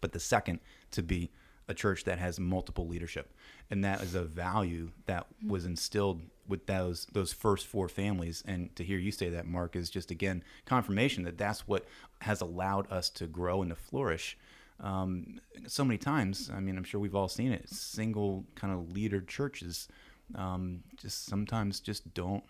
[0.00, 0.60] but the second
[0.92, 1.30] to be
[1.68, 3.32] a church that has multiple leadership.
[3.70, 8.42] And that is a value that was instilled with those those first four families.
[8.46, 11.86] And to hear you say that mark is just again confirmation that that's what
[12.20, 14.36] has allowed us to grow and to flourish.
[14.80, 18.90] Um, so many times i mean i'm sure we've all seen it single kind of
[18.90, 19.86] leader churches
[20.34, 22.42] um, just sometimes just don't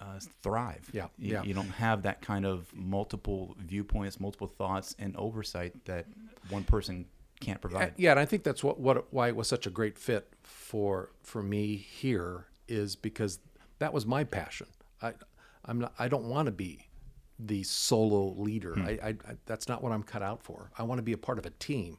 [0.00, 0.88] uh, thrive.
[0.92, 1.42] Yeah, you, yeah.
[1.42, 6.06] you don't have that kind of multiple viewpoints multiple thoughts and oversight that
[6.50, 7.06] one person
[7.40, 9.70] can't Uh, provide Yeah, and I think that's what, what why it was such a
[9.70, 13.38] great fit for for me here is because
[13.78, 14.68] that was my passion.
[15.02, 15.14] I
[15.64, 16.88] I'm not I don't want to be
[17.38, 18.74] the solo leader.
[18.78, 20.70] I, I, I that's not what I'm cut out for.
[20.78, 21.98] I want to be a part of a team.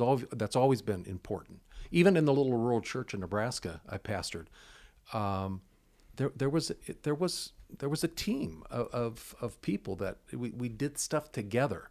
[0.00, 1.60] All that's always been important.
[1.90, 4.46] Even in the little rural church in Nebraska I pastored,
[5.12, 5.60] um,
[6.16, 10.50] there there was there was there was a team of of, of people that we,
[10.50, 11.90] we did stuff together.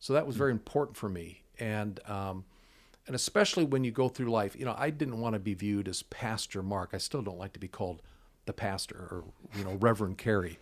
[0.00, 1.42] So that was very important for me.
[1.58, 2.44] And um,
[3.06, 5.88] and especially when you go through life, you know, I didn't want to be viewed
[5.88, 6.90] as Pastor Mark.
[6.92, 8.02] I still don't like to be called
[8.46, 9.24] the pastor or
[9.56, 10.58] you know Reverend Carey.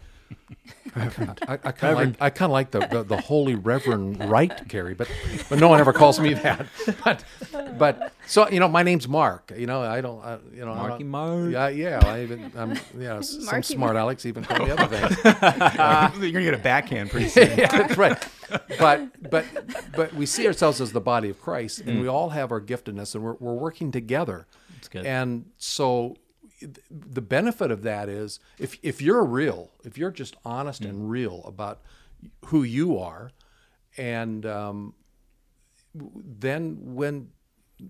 [0.97, 4.67] I, I kind of like I kind of like the, the, the holy Reverend Right
[4.69, 5.09] Gary, but
[5.49, 6.67] but no one ever calls me that.
[7.05, 7.25] But
[7.79, 9.53] but so you know my name's Mark.
[9.57, 11.53] You know I don't I, you know I'm Marky not- Mark.
[11.53, 14.87] Yeah yeah I even I'm yeah s- some Marky smart Alex even called me other
[14.87, 15.19] things.
[15.79, 17.57] Uh, you're gonna get a backhand pretty soon.
[17.59, 18.23] yeah, that's right.
[18.79, 19.47] But but
[19.95, 22.03] but we see ourselves as the body of Christ, and mm.
[22.03, 24.47] we all have our giftedness, and we're we're working together.
[24.75, 25.07] That's good.
[25.07, 26.19] And so th-
[26.61, 31.43] the benefit of that is if if you're real, if you're just honest and real
[31.45, 31.81] about
[32.47, 33.31] who you are,
[33.97, 34.95] and um,
[35.95, 37.29] then when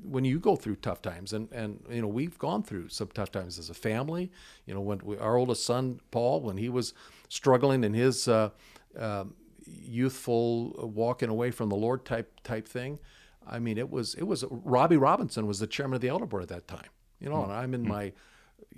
[0.04, 3.33] when you go through tough times and and you know we've gone through some tough
[3.33, 4.31] times as a family.
[4.66, 6.92] You know when we, our oldest son paul when he was
[7.28, 8.50] struggling in his uh,
[8.98, 9.35] um
[9.66, 12.98] youthful uh, walking away from the lord type type thing
[13.46, 16.42] i mean it was it was robbie robinson was the chairman of the elder board
[16.42, 16.88] at that time.
[17.20, 18.12] You know and i'm in my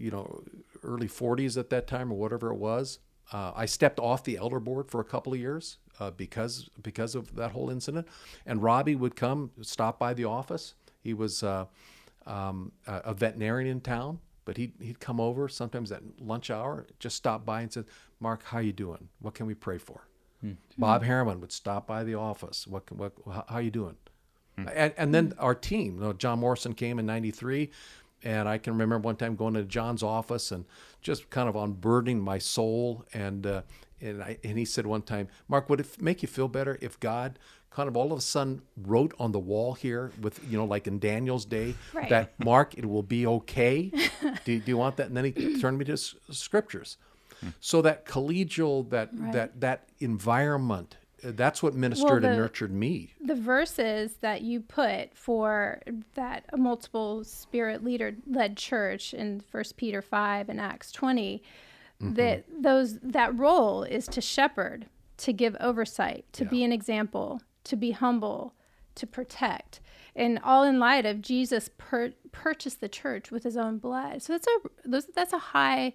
[0.00, 0.42] you know
[0.82, 2.98] early 40s at that time or whatever it was
[3.32, 7.14] uh, I stepped off the elder board for a couple of years uh, because because
[7.14, 8.08] of that whole incident.
[8.44, 10.74] And Robbie would come stop by the office.
[11.00, 11.66] He was uh,
[12.26, 17.14] um, a veterinarian in town, but he'd, he'd come over sometimes at lunch hour, just
[17.16, 17.84] stop by and said,
[18.18, 19.08] "Mark, how you doing?
[19.20, 20.08] What can we pray for?"
[20.76, 22.66] Bob Harriman would stop by the office.
[22.66, 23.96] What, can- what how, how you doing?
[24.74, 27.70] And, and then our team, you know, John Morrison came in '93,
[28.22, 30.64] and I can remember one time going to John's office and
[31.00, 33.04] just kind of unburdening my soul.
[33.14, 33.62] And uh,
[34.00, 36.98] and I and he said one time, Mark, would it make you feel better if
[37.00, 37.38] God
[37.70, 40.86] kind of all of a sudden wrote on the wall here with you know like
[40.88, 42.08] in Daniel's day Right.
[42.10, 43.92] that Mark, it will be okay.
[44.44, 45.06] do, do you want that?
[45.06, 46.96] And then he turned me to s- scriptures.
[47.60, 53.14] So that collegial, that that that environment, that's what ministered and the- nurtured me.
[53.20, 55.80] the verses that you put for
[56.14, 61.42] that multiple spirit leader led church in First Peter five and Acts 20
[62.02, 62.14] mm-hmm.
[62.14, 64.86] that those that role is to shepherd,
[65.18, 68.54] to give oversight, to be an example, to be humble,
[68.94, 69.80] to protect,
[70.16, 74.22] and all in light of Jesus pur- purchased the church with His own blood.
[74.22, 75.94] So that's a that's a high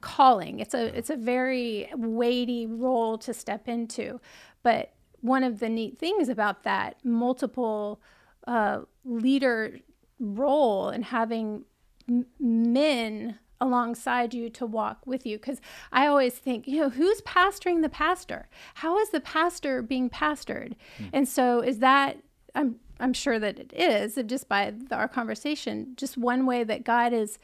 [0.00, 0.60] calling.
[0.60, 4.20] It's a it's a very weighty role to step into.
[4.62, 8.00] But one of the neat things about that multiple
[8.46, 9.78] uh, leader
[10.18, 11.64] role and having
[12.08, 15.60] m- men alongside you to walk with you because
[15.90, 18.48] i always think you know who's pastoring the pastor?
[18.74, 20.74] How is the pastor being pastored?
[21.12, 22.18] And so is that
[22.54, 26.84] i'm i'm sure that it is just by the, our conversation just one way that
[26.84, 27.38] god is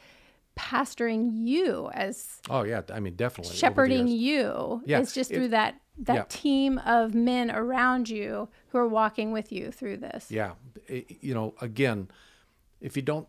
[0.56, 5.48] pastoring you as Oh yeah, I mean definitely shepherding you Yeah, is just it- through
[5.48, 6.24] that that yeah.
[6.28, 10.52] team of men around you who are walking with you through this Yeah,
[10.90, 12.08] I- you know, again,
[12.80, 13.28] if you don't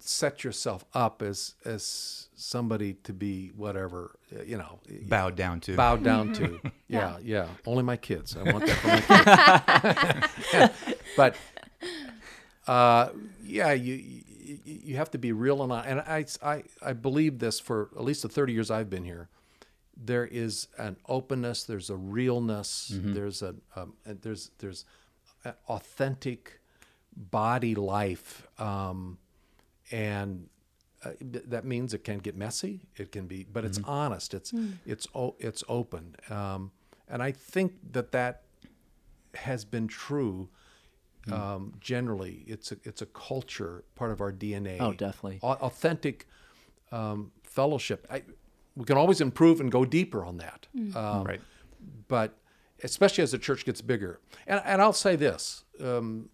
[0.00, 4.78] set yourself up as as somebody to be whatever, uh, you know,
[5.08, 5.74] Bowed down to.
[5.76, 6.60] bowed down to.
[6.86, 7.48] Yeah, yeah.
[7.66, 8.36] Only my kids.
[8.36, 11.04] I want that for my kids.
[11.16, 11.34] but
[12.66, 13.08] uh,
[13.44, 14.22] yeah, you,
[14.64, 17.90] you you have to be real and hon- and I, I I believe this for
[17.96, 19.28] at least the thirty years I've been here.
[19.96, 21.64] There is an openness.
[21.64, 22.92] There's a realness.
[23.14, 24.84] There's a um, there's there's
[25.44, 26.60] an authentic
[27.16, 29.18] body life, um,
[29.90, 30.48] and
[31.04, 32.80] uh, th- that means it can get messy.
[32.96, 34.34] It can be, but it's honest.
[34.34, 34.52] It's
[34.86, 36.70] it's o- it's open, um,
[37.08, 38.42] and I think that that
[39.34, 40.48] has been true.
[41.32, 44.76] Um, generally, it's a it's a culture part of our DNA.
[44.80, 45.40] Oh, definitely.
[45.42, 46.26] Au- authentic
[46.92, 48.06] um, fellowship.
[48.10, 48.22] I,
[48.76, 50.66] we can always improve and go deeper on that.
[50.94, 51.40] Um, Right.
[52.08, 52.36] But
[52.82, 55.64] especially as the church gets bigger, and and I'll say this.
[55.80, 56.28] Um,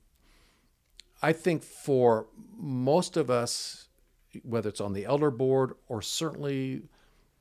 [1.22, 2.26] I think for
[2.56, 3.88] most of us,
[4.42, 6.82] whether it's on the elder board or certainly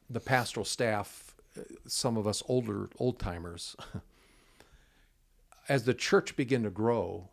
[0.09, 3.75] the pastoral staff, uh, some of us older old timers,
[5.69, 7.29] as the church began to grow,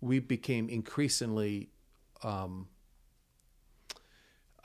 [0.00, 1.68] we became increasingly
[2.22, 2.68] um,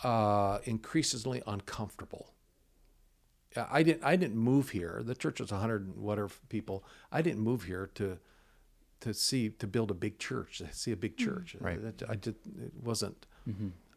[0.04, 2.32] uh, increasingly uncomfortable.
[3.72, 4.04] I didn't.
[4.04, 5.02] I didn't move here.
[5.04, 6.84] The church was 100 and whatever people.
[7.12, 8.18] I didn't move here to
[9.00, 10.58] to see to build a big church.
[10.58, 11.56] To see a big church.
[11.60, 11.82] Right.
[11.82, 12.36] That- I did.
[12.62, 13.26] It wasn't.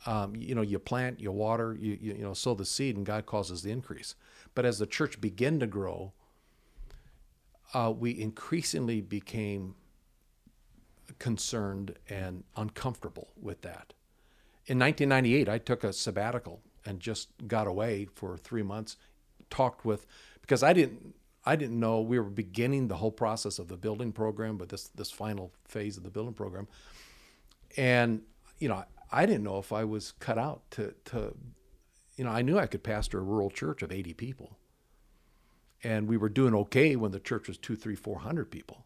[0.07, 3.05] Um, you know, you plant, you water, you, you you know, sow the seed, and
[3.05, 4.15] God causes the increase.
[4.55, 6.13] But as the church began to grow,
[7.75, 9.75] uh, we increasingly became
[11.19, 13.95] concerned and uncomfortable with that.
[14.67, 18.97] In 1998, I took a sabbatical and just got away for three months.
[19.51, 20.07] Talked with
[20.43, 21.15] because I didn't
[21.49, 24.89] I didn't know we were beginning the whole process of the building program, but this
[24.89, 26.69] this final phase of the building program,
[27.79, 28.21] and
[28.59, 31.35] you know, I didn't know if I was cut out to to,
[32.17, 34.59] you know, I knew I could pastor a rural church of 80 people,
[35.83, 38.85] and we were doing okay when the church was two, three, four hundred people,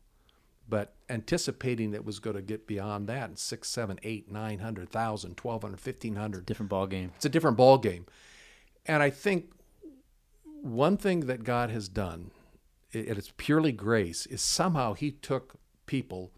[0.72, 4.88] but anticipating it was going to get beyond that and six, seven, eight, nine hundred
[4.88, 6.46] thousand, twelve hundred, fifteen hundred.
[6.46, 7.12] Different ball game.
[7.14, 8.06] It's a different ball game,
[8.86, 9.52] and I think
[10.62, 12.30] one thing that God has done,
[12.94, 16.30] and it's purely grace, is somehow He took people,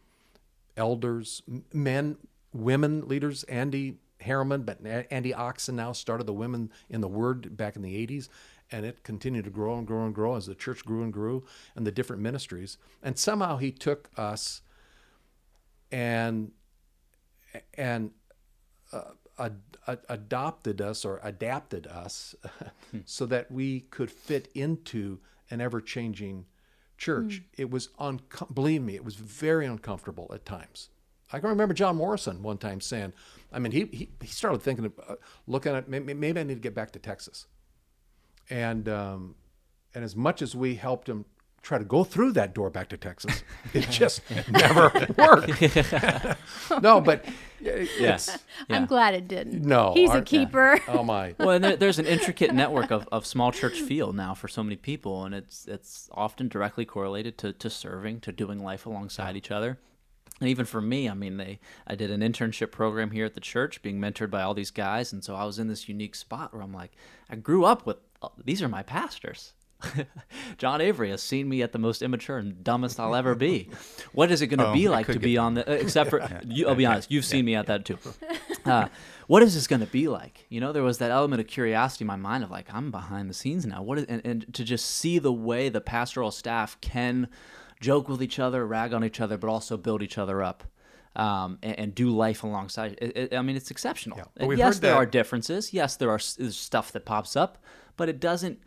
[0.76, 1.40] elders,
[1.72, 2.16] men,
[2.52, 3.44] women leaders.
[3.44, 7.94] Andy Harriman, but Andy Oxen now started the Women in the Word back in the
[8.04, 8.28] '80s,
[8.70, 11.44] and it continued to grow and grow and grow as the church grew and grew,
[11.74, 12.78] and the different ministries.
[13.02, 14.62] And somehow He took us
[15.92, 16.52] and
[17.74, 18.10] and
[18.92, 22.34] uh, ad- ad- adopted us or adapted us
[22.90, 22.98] hmm.
[23.04, 25.18] so that we could fit into
[25.50, 26.46] an ever-changing
[26.98, 27.42] church.
[27.56, 27.62] Hmm.
[27.62, 30.90] It was uncom- believe me, it was very uncomfortable at times.
[31.32, 33.12] I can remember John Morrison one time saying,
[33.52, 35.14] I mean, he he, he started thinking, of, uh,
[35.46, 37.46] looking at maybe, maybe I need to get back to Texas,
[38.50, 39.34] and um,
[39.94, 41.24] and as much as we helped him
[41.62, 45.62] try to go through that door back to Texas, it just never worked.
[46.82, 47.24] no, but
[47.62, 48.38] Yes.
[48.68, 49.62] I'm glad it didn't.
[49.64, 50.78] no, He's a our- keeper.
[50.86, 51.34] Oh my.
[51.38, 54.62] well, and there, there's an intricate network of, of small church feel now for so
[54.62, 59.34] many people, and it's it's often directly correlated to, to serving, to doing life alongside
[59.36, 59.78] each other.
[60.40, 63.40] And even for me, I mean, they I did an internship program here at the
[63.40, 66.52] church, being mentored by all these guys, and so I was in this unique spot
[66.52, 66.92] where I'm like,
[67.30, 67.96] I grew up with
[68.44, 69.52] these are my pastors.
[70.58, 73.68] John Avery has seen me at the most immature and dumbest I'll ever be.
[74.12, 75.68] What is it going to Oh, be like to be on the?
[75.68, 77.98] uh, Except for, you, I'll be honest, you've seen me at that too.
[78.64, 78.88] Uh,
[79.26, 80.46] what is this going to be like?
[80.48, 83.28] You know, there was that element of curiosity in my mind of like, I'm behind
[83.28, 83.82] the scenes now.
[83.82, 87.28] What is, and, and to just see the way the pastoral staff can
[87.82, 90.64] joke with each other, rag on each other, but also build each other up.
[91.14, 92.96] Um, and, and do life alongside.
[93.02, 94.18] It, it, I mean, it's exceptional.
[94.34, 95.74] but yes, there that- are differences.
[95.74, 97.58] Yes, there are stuff that pops up,
[97.96, 98.60] but it doesn't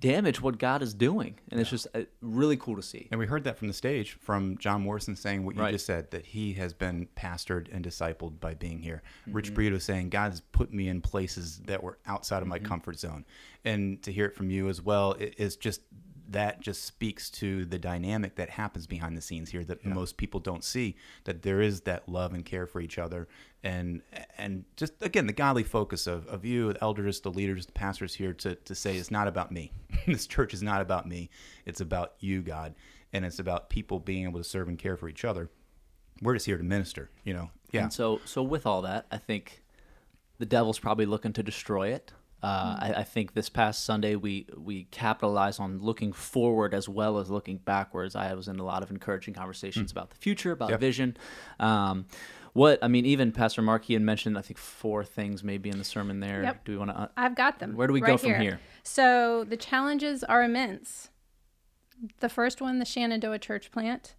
[0.00, 3.06] damage what God is doing, and it's just uh, really cool to see.
[3.12, 5.70] And we heard that from the stage from John Morrison saying what you Right.
[5.72, 9.02] just said that he has been pastored and discipled by being here.
[9.22, 9.32] Mm-hmm.
[9.36, 12.66] Rich Brito saying God has put me in places that were outside of my Mm-hmm.
[12.66, 13.24] comfort zone.
[13.64, 15.82] And to hear it from you as well it is just
[16.28, 20.40] that just speaks to the dynamic that happens behind the scenes here that most people
[20.40, 23.28] don't see that there is that love and care for each other.
[23.62, 24.02] And
[24.38, 28.14] and just again the godly focus of, of you the elders the leaders the pastors
[28.14, 29.72] here to, to say it's not about me.
[30.06, 31.30] This church is not about me.
[31.64, 32.74] It's about you god.
[33.12, 35.50] And it's about people being able to serve and care for each other.
[36.22, 37.50] We're just here to minister you know?
[37.72, 37.84] Yeah.
[37.84, 39.62] And so, so with all that, I think
[40.38, 42.12] the devil's probably looking to destroy it.
[42.42, 47.18] Uh, I, I think this past Sunday we we capitalized on looking forward as well
[47.18, 48.14] as looking backwards.
[48.14, 50.76] I was in a lot of encouraging conversations about the future, about Yeah.
[50.76, 51.16] vision.
[51.58, 52.06] Um,
[52.52, 55.78] what I mean, even Pastor Mark he had mentioned I think four things maybe in
[55.78, 56.42] the sermon there.
[56.42, 56.64] Yep.
[56.64, 56.96] Do we want to?
[57.00, 57.74] Uh, I've got them.
[57.74, 58.60] Where do we go right from here?
[58.82, 61.08] So the challenges are immense.
[62.20, 64.14] The first one, the Shenandoah church plant.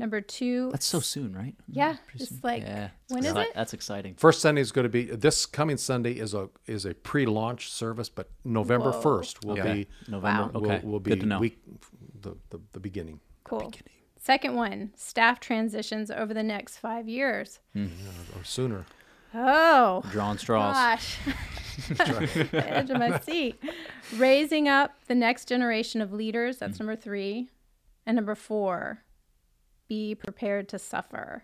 [0.00, 1.54] Number two, that's so soon, right?
[1.68, 2.40] yeah, Pretty it's soon.
[2.42, 2.88] like yeah.
[3.08, 3.54] when is Exci- it?
[3.54, 4.14] That's exciting.
[4.14, 8.08] First Sunday is going to be this coming Sunday is a is a pre-launch service,
[8.08, 9.00] but November Whoa.
[9.02, 9.72] first will Okay.
[10.06, 10.44] be November.
[10.58, 10.62] Wow.
[10.62, 10.80] Okay.
[10.82, 11.38] will, will be Good to know.
[11.38, 11.58] week
[12.20, 13.70] the, the the beginning cool.
[14.18, 17.58] Second one, staff transitions over the next five years.
[17.76, 18.84] or sooner.
[19.34, 20.74] Oh, Drawing straws.
[20.74, 21.18] gosh,
[21.88, 23.62] the edge of my seat.
[24.16, 26.58] Raising up the next generation of leaders.
[26.58, 26.80] That's Mm.
[26.80, 27.48] number three,
[28.06, 29.02] and number four,
[29.90, 31.42] be prepared to suffer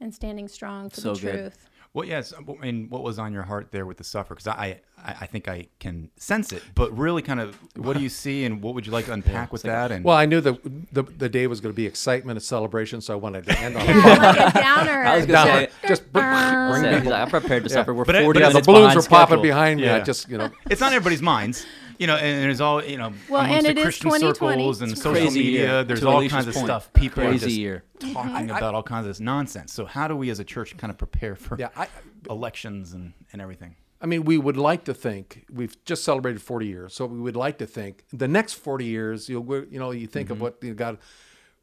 [0.00, 1.32] and standing strong for So the good.
[1.32, 1.66] truth.
[1.92, 2.32] Well, yes.
[2.62, 4.36] and what was on your heart there with the suffer?
[4.36, 6.62] Because I, I, I think I can sense it.
[6.76, 9.52] But really, kind of, what do you see, and what would you like to unpack
[9.52, 9.90] with that?
[9.90, 13.00] And Well, I knew that the the day was going to be excitement and celebration,
[13.00, 15.02] so I wanted to end on Yeah, like a downer.
[15.02, 15.68] I was gonna say.
[15.88, 17.12] just bring, Uh, people.
[17.12, 17.92] I'm prepared to suffer.
[17.92, 19.42] We're But 40 but Yeah, the balloons behind were popping schedule.
[19.42, 19.88] behind me.
[19.88, 20.04] I Yeah.
[20.04, 21.66] just you know it's on everybody's minds,
[22.00, 22.16] you know.
[22.16, 24.56] And there's all, you know, Well, amongst and the it is Christian 2020.
[24.62, 25.50] circles and It's social media.
[25.72, 26.66] year, There's all Alicia's kinds of point.
[26.66, 26.92] stuff.
[26.94, 27.84] People are just year.
[28.00, 29.72] talking about all kinds of this nonsense.
[29.72, 31.68] So how do we, as a church, kind of prepare for yeah.
[31.76, 31.86] I
[32.28, 33.76] elections and, and everything?
[34.02, 37.36] I mean, we would like to think we've just celebrated 40 years, so we would
[37.36, 39.28] like to think the next 40 years.
[39.28, 40.32] You know, you know, you think Mm-hmm.
[40.32, 40.98] of what you got.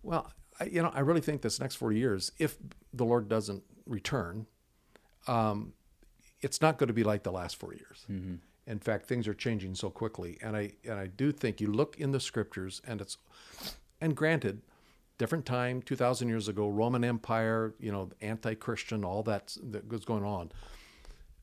[0.04, 2.58] Well, I, you know, I really think this next 40 years, if
[2.94, 4.46] the Lord doesn't return,
[5.28, 5.74] um,
[6.42, 8.06] it's not going to be like the last four years.
[8.12, 8.36] Mm-hmm.
[8.68, 11.98] In fact, things are changing so quickly, and I and I do think you look
[11.98, 13.18] in the scriptures, and it's
[14.02, 14.62] and granted,
[15.18, 20.24] different time, 2,000 years ago, Roman Empire, you know, anti-Christian, all that that was going
[20.24, 20.52] on.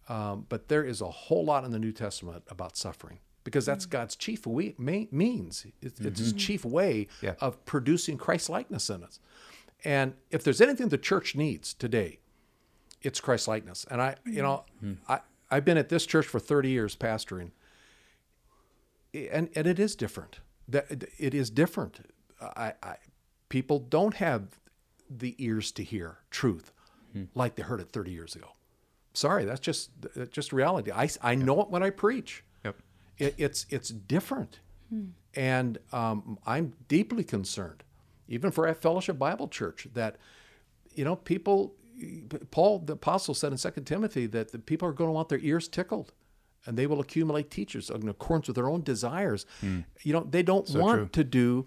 [0.08, 3.86] Um, but there is a whole lot in the New Testament about suffering because that's
[3.86, 3.90] mm.
[3.90, 5.66] God's chief we, ma- means.
[5.80, 6.38] It's, it's His mm-hmm.
[6.38, 7.34] chief way Yeah.
[7.40, 9.18] of producing Christ likeness in us.
[9.82, 12.18] And if there's anything the church needs today,
[13.02, 13.86] it's Christ likeness.
[13.90, 14.42] And I, you mm.
[14.42, 14.96] know, mm.
[15.08, 15.20] I
[15.54, 17.52] I've been at this church for 30 years pastoring,
[19.14, 20.40] and and it is different.
[20.66, 22.00] That it is different.
[22.40, 22.96] I, I
[23.48, 24.58] people don't have
[25.08, 26.72] the ears to hear truth
[27.36, 28.48] like they heard it 30 years ago.
[29.12, 30.90] Sorry, that's just that's just reality.
[30.90, 32.42] I, I know it when I preach.
[32.64, 32.76] Yep.
[33.18, 34.58] It, it's it's different,
[35.34, 37.84] and um, I'm deeply concerned,
[38.26, 40.16] even for a Fellowship Bible Church, that
[40.96, 41.76] you know people.
[42.50, 45.38] Paul the apostle said in Second Timothy that the people are going to want their
[45.40, 46.12] ears tickled,
[46.66, 49.46] and they will accumulate teachers in accordance with their own desires.
[49.62, 51.08] You know they don't want true.
[51.12, 51.66] to do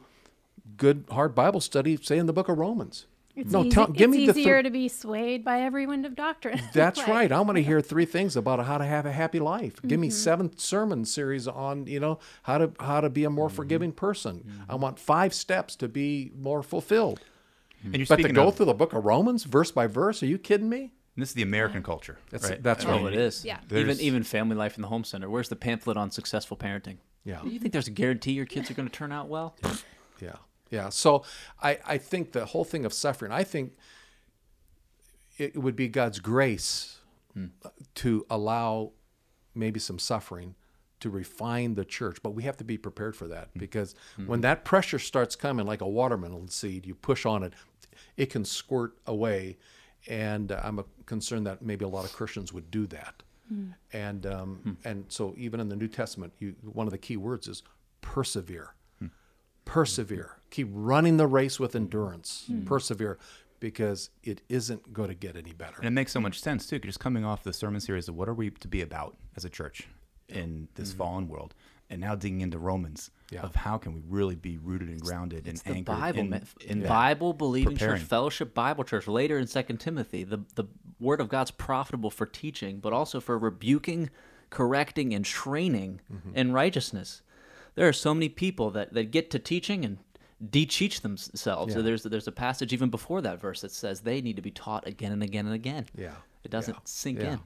[0.77, 3.05] good hard Bible study, say in the Book of Romans.
[3.35, 5.85] It's, no, easy, tell, give it's me the thir- easier to be swayed by every
[5.85, 6.59] wind of doctrine.
[6.73, 7.31] That's Like, right.
[7.31, 9.79] I want to hear three things about how to have a happy life.
[9.83, 10.01] Give Mm-hmm.
[10.01, 13.35] me seven sermon series on, you know, how to how to be a Mm-hmm.
[13.35, 14.63] more forgiving person.
[14.67, 17.19] I want five steps to be more fulfilled.
[17.83, 20.27] And you're But to go of, through the book of Romans verse by verse, are
[20.27, 20.93] you kidding me?
[21.15, 22.19] this is the American culture.
[22.29, 22.61] That's right?
[22.61, 23.01] that's I right.
[23.01, 23.43] Oh, it is.
[23.43, 23.57] Yeah.
[23.71, 25.29] Even There's- even family life in the home center.
[25.29, 26.97] Where's the pamphlet on successful parenting?
[27.23, 27.43] Yeah.
[27.43, 29.55] You think there's a guarantee your kids are going to turn out well?
[30.19, 30.37] Yeah,
[30.71, 30.89] yeah.
[30.89, 31.23] So
[31.61, 33.77] I, I think the whole thing of suffering, I think
[35.37, 37.01] it would be God's grace
[37.33, 37.49] hmm.
[37.93, 38.93] to allow
[39.53, 40.55] maybe some suffering
[40.99, 42.17] to refine the church.
[42.23, 43.59] But we have to be prepared for that mm-hmm.
[43.59, 44.41] because when mm-hmm.
[44.41, 47.53] that pressure starts coming like a watermelon seed, you push on it,
[48.15, 49.57] it can squirt away.
[50.07, 53.23] And I'm concerned that maybe a lot of Christians would do that.
[53.51, 53.73] Mm.
[53.93, 54.87] And um, hmm.
[54.87, 57.63] and so even in the New Testament, you, one of the key words is
[58.01, 58.73] persevere.
[58.99, 59.07] Hmm.
[59.63, 60.37] Persevere.
[60.49, 62.43] Keep running the race with endurance.
[62.47, 62.65] Hmm.
[62.65, 63.17] Persevere
[63.59, 65.77] because it isn't going to get any better.
[65.77, 66.77] And it makes so much sense too.
[66.79, 69.49] just coming off the sermon series of what are we to be about as a
[69.49, 69.87] church
[70.29, 71.53] in this fallen world,
[71.89, 73.41] and now digging into Romans Yeah.
[73.41, 76.79] of how can we really be rooted and grounded and The anchored Bible, in, in
[76.81, 76.89] that.
[76.89, 77.99] Bible believing preparing.
[77.99, 79.07] church, fellowship Bible church.
[79.07, 80.65] Later in Second Timothy, the the
[80.99, 84.09] word of God's profitable for teaching, but also for rebuking,
[84.49, 86.35] correcting, and training Mm-hmm.
[86.35, 87.21] in righteousness.
[87.75, 89.99] There are so many people that, that get to teaching and
[90.49, 91.73] de-teach themselves.
[91.73, 94.51] So there's there's a passage even before that verse that says they need to be
[94.51, 95.85] taught again and again and again.
[95.95, 96.15] Yeah.
[96.43, 96.79] it doesn't Yeah.
[96.85, 97.37] sink Yeah.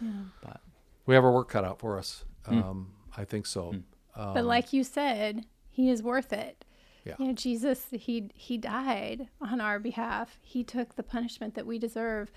[0.00, 0.30] in.
[0.42, 0.60] But
[1.06, 2.58] we have our work cut out for us hmm.
[2.58, 4.20] um, i think so hmm.
[4.20, 5.44] um, but like you said,
[5.74, 6.64] he is worth it.
[7.04, 7.14] Yeah.
[7.18, 10.38] You know, Jesus, he he died on our behalf.
[10.40, 12.30] He took the punishment that we deserve,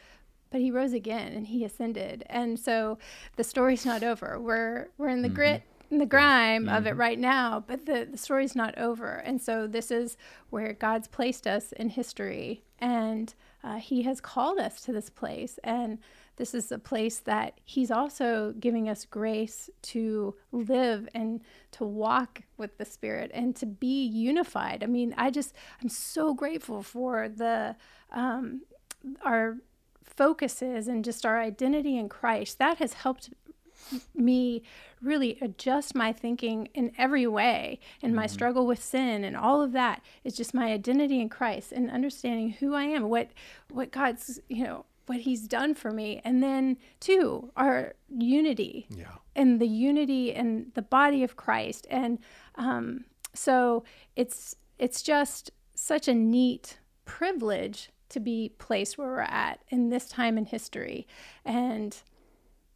[0.50, 2.26] but he rose again and he ascended.
[2.28, 2.98] And so
[3.36, 4.40] the story's not over.
[4.40, 5.36] We're we're in the mm-hmm.
[5.36, 7.00] grit and the grime of it mm-hmm.
[7.00, 9.14] right now, but the, the story's not over.
[9.18, 10.18] And so this is
[10.50, 15.60] where God's placed us in history and uh, he has called us to this place
[15.64, 16.00] and
[16.38, 22.44] this is a place that he's also giving us grace to live and to walk
[22.58, 24.84] with the spirit and to be unified.
[24.84, 27.76] I mean i just i'm so grateful for the
[28.12, 28.62] um,
[29.24, 29.58] our
[30.04, 32.60] focuses and just our identity in christ.
[32.60, 33.30] That has helped
[34.16, 34.64] me
[35.02, 39.72] really adjust my thinking in every way and my struggle with sin and all of
[39.74, 40.02] that.
[40.24, 43.30] Is just my identity in Christ and understanding who I am what
[43.70, 46.22] what God's you know what he's done for me.
[46.24, 48.88] And then two our unity.
[48.90, 49.16] Yeah.
[49.36, 51.88] and the unity and the body of Christ.
[51.90, 52.20] And
[52.56, 53.84] um, so
[54.16, 60.08] it's it's just such a neat privilege to be placed where we're at in this
[60.08, 61.08] time in history.
[61.44, 61.96] And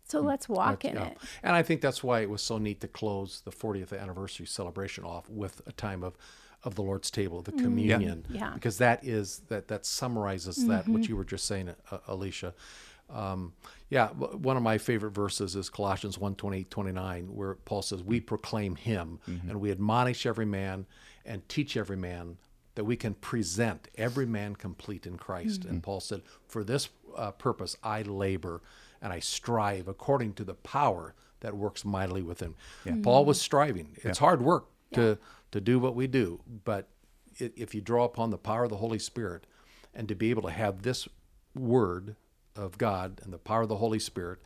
[0.03, 1.05] so let's walk in Yeah.
[1.07, 1.17] it.
[1.41, 5.03] And i think that's why it was so neat to close the 40th anniversary celebration
[5.05, 6.17] off with a time of
[6.63, 8.51] of the lord's table the communion Yeah.
[8.53, 12.53] because that is that that summarizes that what you were just saying uh, alicia.
[13.09, 13.53] Um,
[13.89, 18.21] yeah one of my favorite verses is colossians 1 28 29 where paul says we
[18.21, 20.85] proclaim him and we admonish every man
[21.25, 22.37] and teach every man
[22.75, 25.65] that we can present every man complete in christ.
[25.65, 26.87] And paul said for this
[27.17, 28.61] uh, purpose i labor
[29.01, 32.53] and i strive according to the power that works mightily within.
[33.01, 33.97] Paul was striving.
[34.03, 35.17] It's hard work to
[35.51, 36.87] to do what we do but
[37.37, 39.45] if you draw upon the power of the holy spirit
[39.93, 41.07] and to be able to have this
[41.55, 42.15] word
[42.55, 44.39] of God and the power of the Holy Spirit,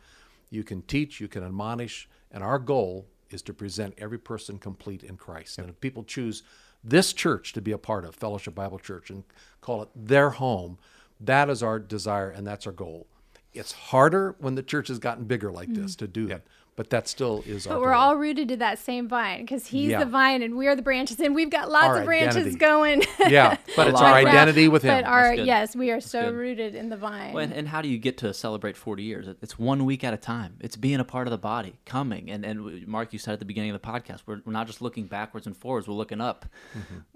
[0.50, 5.02] you can teach, you can admonish, and our goal is to present every person complete
[5.02, 5.58] in Christ.
[5.58, 6.42] And if people choose
[6.84, 9.24] this church to be a part of, Fellowship Bible Church, and
[9.60, 10.78] call it their home,
[11.20, 13.06] that is our desire and that's our goal.
[13.52, 15.82] It's harder when the church has gotten bigger like mm-hmm.
[15.82, 16.46] this to do it,
[16.76, 18.00] but that still is our But we're goal.
[18.02, 20.00] all rooted to that same vine because he's Yeah.
[20.00, 22.56] the vine and we are the branches, and we've got lots Our of branches identity.
[22.58, 23.02] going.
[23.28, 26.34] yeah but it's our identity with him But our yes, we are so good.
[26.34, 27.32] rooted in the vine.
[27.32, 29.26] Well, and, and how do you get to celebrate 40 years?
[29.42, 30.56] It's one week at a time.
[30.60, 32.30] It's being a part of the body, coming.
[32.30, 34.82] And, and Mark, you said at the beginning of the podcast, we're, we're not just
[34.82, 36.46] looking backwards and forwards, we're looking up.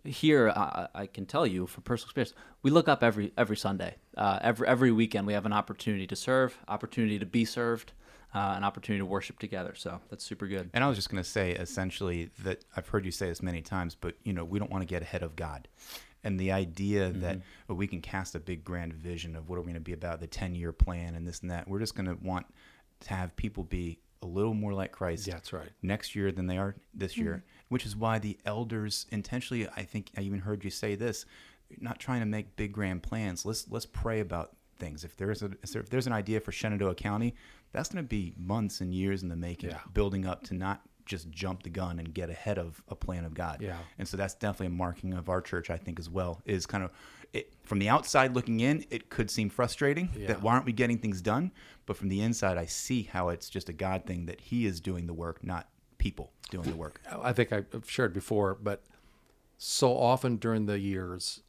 [0.05, 2.33] Here, I, I can tell you from personal experience,
[2.63, 3.97] we look up every every Sunday.
[4.17, 7.93] Uh, every, every weekend, we have an opportunity to serve, opportunity to be served,
[8.35, 9.75] uh, an opportunity to worship together.
[9.77, 10.71] So that's super good.
[10.73, 13.61] And I was just going to say essentially that I've heard you say this many
[13.63, 15.69] times, but you know, we don't want to get ahead of God.
[16.23, 17.73] And the idea that Mm-hmm.
[17.73, 19.95] uh, we can cast a big grand vision of what are we going to be
[19.95, 21.67] about, the 10 year plan and this and that.
[21.67, 22.47] We're just going to want
[23.01, 25.71] to have people be a little more like Christ Yeah, that's right.
[25.83, 27.65] next year than they are this year, Mm-hmm.
[27.71, 31.25] which is why the elders intentionally, I think I even heard you say this,
[31.81, 33.47] not trying to make big grand plans.
[33.47, 35.05] Let's let's pray about things.
[35.05, 37.35] If there's a if there's an idea for Shenandoah County,
[37.73, 39.81] that's going to be months and years in the making, Yeah.
[39.93, 43.35] building up to not just jump the gun and get ahead of a plan of
[43.35, 43.61] God.
[43.61, 43.79] Yeah.
[43.99, 46.41] And so that's definitely a marking of our church, I think, as well.
[46.45, 46.91] Is kind of
[47.33, 50.29] it, from the outside looking in, it could seem frustrating Yeah.
[50.29, 51.53] that why aren't we getting things done?
[51.87, 54.81] But from the inside, I see how it's just a God thing that He is
[54.81, 55.69] doing the work, not
[55.99, 57.01] people doing the work.
[57.11, 58.85] I think I've shared before, but
[59.59, 61.43] so often during the years,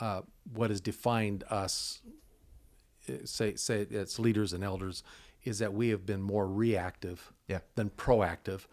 [0.00, 2.00] uh, what has defined us,
[3.08, 5.02] uh, say say it's leaders and elders,
[5.48, 7.60] is that we have been more reactive Yeah.
[7.74, 8.66] than proactive.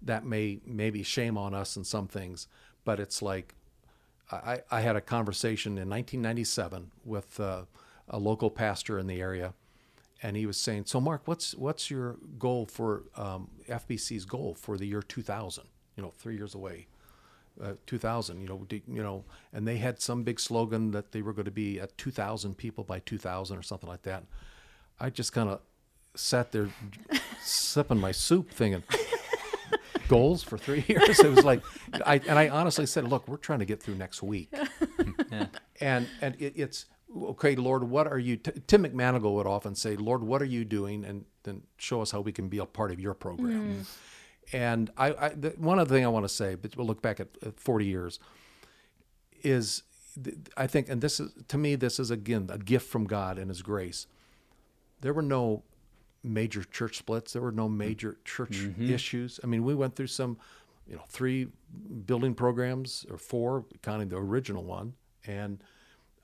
[0.00, 2.46] That may maybe shame on us in some things,
[2.84, 3.54] but it's like
[4.32, 7.64] I, I had a conversation in 1997 with uh,
[8.08, 9.54] a local pastor in the area,
[10.22, 14.78] and he was saying, "So, Mark, what's what's your goal for um, FBC's goal for
[14.78, 15.64] the year 2000?
[15.96, 16.86] You know, three years away,
[17.60, 18.40] uh, 2000.
[18.40, 21.50] You know, you know." And they had some big slogan that they were going to
[21.50, 24.24] be at 2,000 people by 2000 or something like that.
[25.00, 25.60] I just kind of
[26.14, 26.68] sat there
[27.42, 28.82] sipping my soup, thinking.
[30.08, 31.20] Goals for three years.
[31.20, 31.62] It was like,
[32.04, 34.52] I and I honestly said, "Look, we're trying to get through next week."
[35.30, 35.46] Yeah.
[35.80, 39.96] and and it, it's okay lord what are you t- tim mcmanigal would often say
[39.96, 42.90] lord what are you doing and then show us how we can be a part
[42.90, 44.56] of your program mm-hmm.
[44.56, 47.20] and i, I the, one other thing i want to say but we'll look back
[47.20, 48.18] at, at 40 years
[49.42, 49.82] is
[50.22, 53.38] th- i think and this is to me this is again a gift from god
[53.38, 54.06] and his grace
[55.00, 55.62] there were no
[56.22, 57.32] major church splits.
[57.32, 57.78] There were no mm-hmm.
[57.78, 58.90] major church mm-hmm.
[58.90, 59.40] issues.
[59.42, 60.38] I mean we went through some
[60.86, 61.48] you know three
[62.06, 64.94] building programs or four counting the original one
[65.26, 65.62] and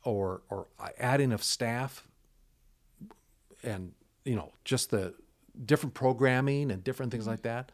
[0.05, 0.67] or or
[0.99, 2.07] adding of staff
[3.63, 3.93] and
[4.25, 5.15] you know just the
[5.65, 7.33] different programming and different things mm-hmm.
[7.33, 7.73] like that.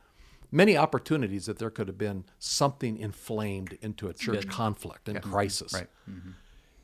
[0.54, 5.72] Many opportunities that there could have been something inflamed into a church conflict and crisis.
[5.72, 5.86] Right.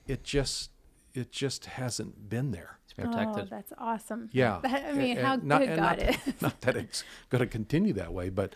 [0.07, 0.70] it just
[1.14, 3.44] it just hasn't been there protected.
[3.44, 4.28] Oh, that's awesome.
[4.32, 6.18] yeah I mean, And- how and not- good and God not, is.
[6.42, 8.55] not that it's going to continue that way but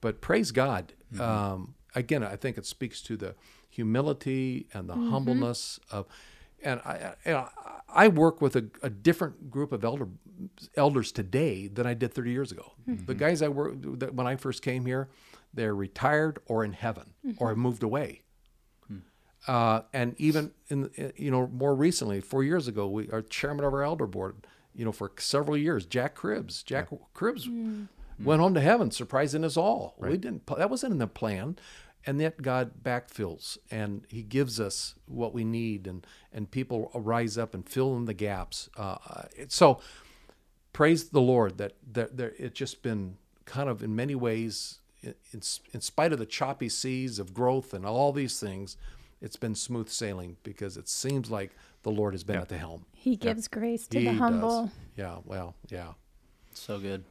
[0.00, 1.20] but praise god Mm-hmm.
[1.22, 3.34] um, again i think it speaks to the
[3.68, 6.06] humility and the humbleness of
[6.64, 7.48] and I, I- you know,
[7.88, 10.06] I work with a, a different group of elder
[10.76, 12.72] elders today than I did 30 years ago.
[12.86, 15.08] The guys I work that when I first came here,
[15.52, 18.22] they're retired or in heaven or have moved away.
[19.48, 23.72] Uh, and even in you know more recently, four years ago, we our chairman of
[23.74, 26.64] our elder board, you know, for several years, Jack Cribbs.
[26.64, 27.48] Jack Cribbs
[28.22, 29.94] went home to heaven, surprising us all.
[30.10, 30.46] We didn't.
[30.46, 31.56] That wasn't in the plan,
[32.06, 37.36] and yet God backfills and He gives us what we need, and and people rise
[37.36, 38.70] up and fill in the gaps.
[38.76, 38.96] Uh,
[39.48, 39.80] so
[40.72, 45.14] praise the Lord that that there it's just been kind of in many ways, in,
[45.32, 48.76] in, in spite of the choppy seas of growth and all these things,
[49.22, 51.52] it's been smooth sailing because it seems like
[51.84, 52.84] the Lord has been at the helm.
[52.92, 54.64] He gives grace to He the humble.
[54.64, 54.70] does.
[54.96, 55.16] Yeah.
[55.24, 55.54] Well.
[55.70, 55.92] Yeah.
[56.52, 57.04] So good.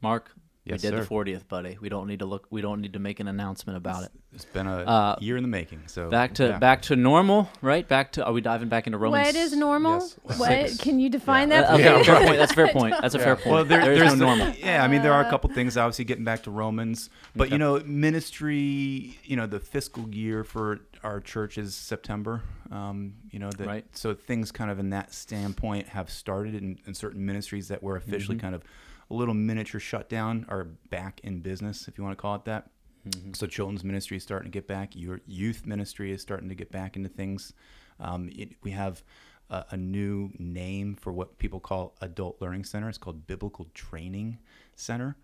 [0.00, 0.30] Mark,
[0.64, 1.02] Yes, we did sir.
[1.04, 1.78] the 40th, buddy.
[1.80, 2.46] We don't need to look.
[2.50, 4.10] We don't need to make an announcement about it.
[4.34, 5.84] It's been a Uh, year in the making.
[5.86, 6.58] So Back to yeah.
[6.58, 7.88] back to normal, right?
[7.88, 8.24] Back to.
[8.26, 9.28] Are we diving back into Romans?
[9.28, 9.94] What is normal?
[9.94, 10.16] Yes.
[10.38, 10.76] What Six.
[10.76, 11.70] can you define Uh, that?
[11.72, 12.36] okay, Yeah, fair point.
[12.38, 12.94] That's a fair point.
[13.00, 13.46] That's a fair point.
[13.54, 14.54] Well, there, there is there's no the- normal.
[14.58, 15.78] Yeah, I mean, there are Uh, a couple things.
[15.78, 17.54] Obviously, getting back to Romans, but Okay.
[17.54, 19.18] you know, ministry.
[19.24, 22.42] You know, the fiscal year for our church is September.
[22.70, 23.84] Um, you know, the, Right.
[23.96, 27.96] So things kind of in that standpoint have started, in, in certain ministries that were
[27.96, 28.46] officially Mm-hmm.
[28.46, 28.62] kind of
[29.10, 32.70] a little miniature shutdown are back in business, if you want to call it that.
[33.08, 33.32] Mm-hmm.
[33.32, 34.94] So children's ministry is starting to get back.
[34.94, 37.52] Your youth ministry is starting to get back into things.
[38.00, 39.02] Um, it, we have
[39.50, 42.88] a, a new name for what people call adult learning center.
[42.88, 44.38] It's called Biblical Training
[44.74, 45.16] Center.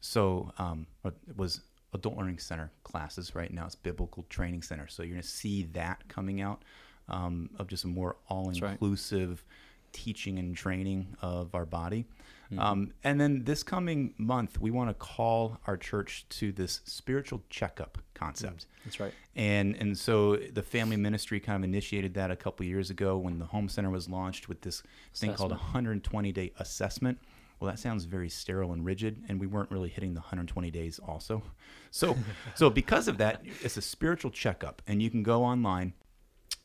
[0.00, 1.60] So um, it was
[1.92, 3.34] adult learning center classes.
[3.34, 4.88] Right now, it's Biblical Training Center.
[4.88, 6.62] So you're going to see that coming out
[7.08, 9.44] um, of just a more all-inclusive
[9.92, 12.06] teaching and training of our body.
[12.50, 12.58] Mm-hmm.
[12.58, 17.42] Um, and then this coming month, we want to call our church to this spiritual
[17.48, 18.66] checkup concept.
[18.84, 19.12] That's right.
[19.36, 23.38] And and so the family ministry kind of initiated that a couple years ago when
[23.38, 24.82] the home center was launched with this
[25.14, 27.18] thing called a 120 day assessment.
[27.60, 30.98] Well, that sounds very sterile and rigid, and we weren't really hitting the 120 days
[30.98, 31.42] also.
[31.92, 32.16] So
[32.54, 35.94] so because of that, it's a spiritual checkup, and you can go online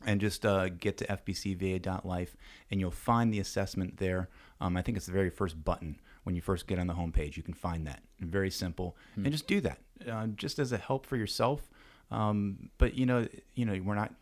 [0.05, 2.37] and just uh, get to fbcva.life
[2.69, 4.29] and you'll find the assessment there.
[4.61, 7.37] Um, I think it's the very first button when you first get on the homepage.
[7.37, 8.03] You can find that.
[8.19, 9.79] Very simple, and just do that,
[10.09, 11.69] uh, just as a help for yourself.
[12.11, 14.13] Um, but you know, you know, we're not.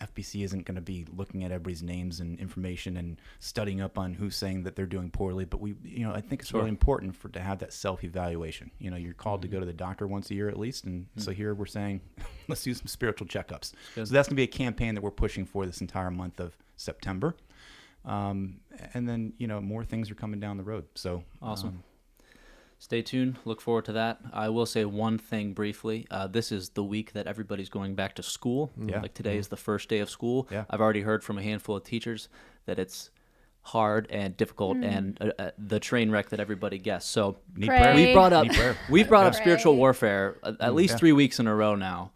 [0.00, 4.14] FBC isn't going to be looking at everybody's names and information and studying up on
[4.14, 5.44] who's saying that they're doing poorly.
[5.44, 8.70] But we, you know, I think it's really important for to have that self evaluation.
[8.78, 11.06] You know, you're called to go to the doctor once a year at least, and
[11.16, 12.00] so here we're saying,
[12.48, 13.72] let's do some spiritual checkups.
[13.94, 16.56] So that's going to be a campaign that we're pushing for this entire month of
[16.76, 17.34] September.
[18.04, 18.60] Um,
[18.94, 20.86] and then you know more things are coming down the road.
[20.94, 21.68] So Awesome.
[21.68, 21.82] um,
[22.80, 23.36] Stay tuned.
[23.44, 24.20] Look forward to that.
[24.32, 26.06] I will say one thing briefly.
[26.10, 28.70] Uh, this is the week that everybody's going back to school.
[28.80, 29.00] Yeah.
[29.00, 30.46] Like today is the first day of school.
[30.50, 30.64] Yeah.
[30.70, 32.28] I've already heard from a handful of teachers
[32.66, 33.10] that it's
[33.62, 37.10] hard and difficult and uh, uh, the train wreck that everybody guessed.
[37.10, 37.80] So need Pray.
[37.80, 37.94] prayer.
[37.94, 38.76] we brought up Need prayer.
[38.88, 40.98] we've brought up spiritual warfare at, at least yeah.
[40.98, 42.12] three weeks in a row now.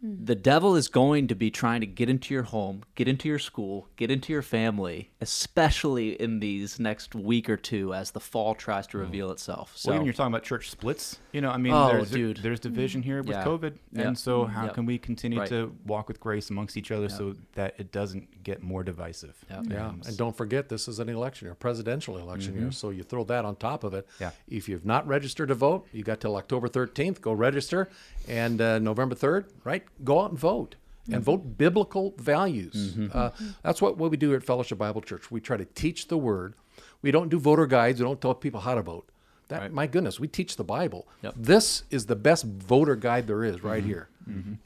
[0.00, 0.24] Hmm.
[0.24, 3.38] The devil is going to be trying to get into your home, get into your
[3.38, 8.54] school, get into your family, especially in these next week or two as the fall
[8.54, 9.04] tries to hmm.
[9.04, 9.72] reveal itself.
[9.76, 11.18] So Well, even you're talking about church splits.
[11.32, 12.38] You know, I mean, Oh, there's, dude.
[12.38, 13.44] there's division here with Yeah.
[13.44, 14.08] COVID, Yeah.
[14.08, 14.52] and so mm-hmm.
[14.52, 14.74] how Yep.
[14.74, 15.48] can we continue Right.
[15.48, 19.44] to walk with grace amongst each other so that it doesn't get more divisive?
[19.50, 19.64] Yep.
[19.68, 22.62] Yeah, and don't forget this is an election year, presidential election year.
[22.64, 22.70] Mm-hmm.
[22.70, 24.06] So you throw that on top of it.
[24.20, 24.30] Yeah.
[24.48, 27.20] If you've not registered to vote, you got till October 13th.
[27.20, 27.88] Go register,
[28.28, 29.82] and uh, November 3rd, right?
[30.04, 30.76] Go out and vote.
[31.10, 32.96] And vote biblical values.
[33.14, 33.30] Uh,
[33.62, 35.30] that's what, what we do at Fellowship Bible Church.
[35.30, 36.54] We try to teach the Word.
[37.00, 37.98] We don't do voter guides.
[37.98, 39.08] We don't tell people how to vote.
[39.48, 41.08] That my goodness, we teach the Bible.
[41.22, 41.34] Yep.
[41.34, 44.10] This is the best voter guide there is, right here.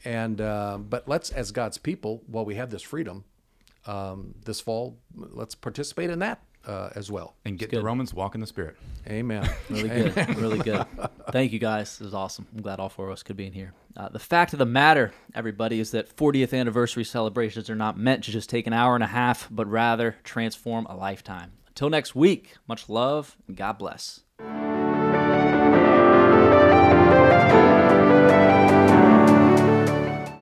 [0.03, 3.23] And uh, but let's, as God's people, while we have this freedom,
[3.87, 7.35] um, this fall, let's participate in that uh, as well.
[7.45, 8.75] And get the Romans walk in the Spirit.
[9.07, 9.49] Amen.
[9.69, 10.35] Really good.
[10.37, 10.85] really good.
[11.31, 11.97] Thank you, guys.
[11.97, 12.47] This is awesome.
[12.55, 13.73] I'm glad all four of us could be in here.
[13.95, 18.23] Uh, the fact of the matter, everybody, is that 40th anniversary celebrations are not meant
[18.25, 21.51] to just take an hour and a half, but rather transform a lifetime.
[21.67, 24.21] Until next week, much love and God bless.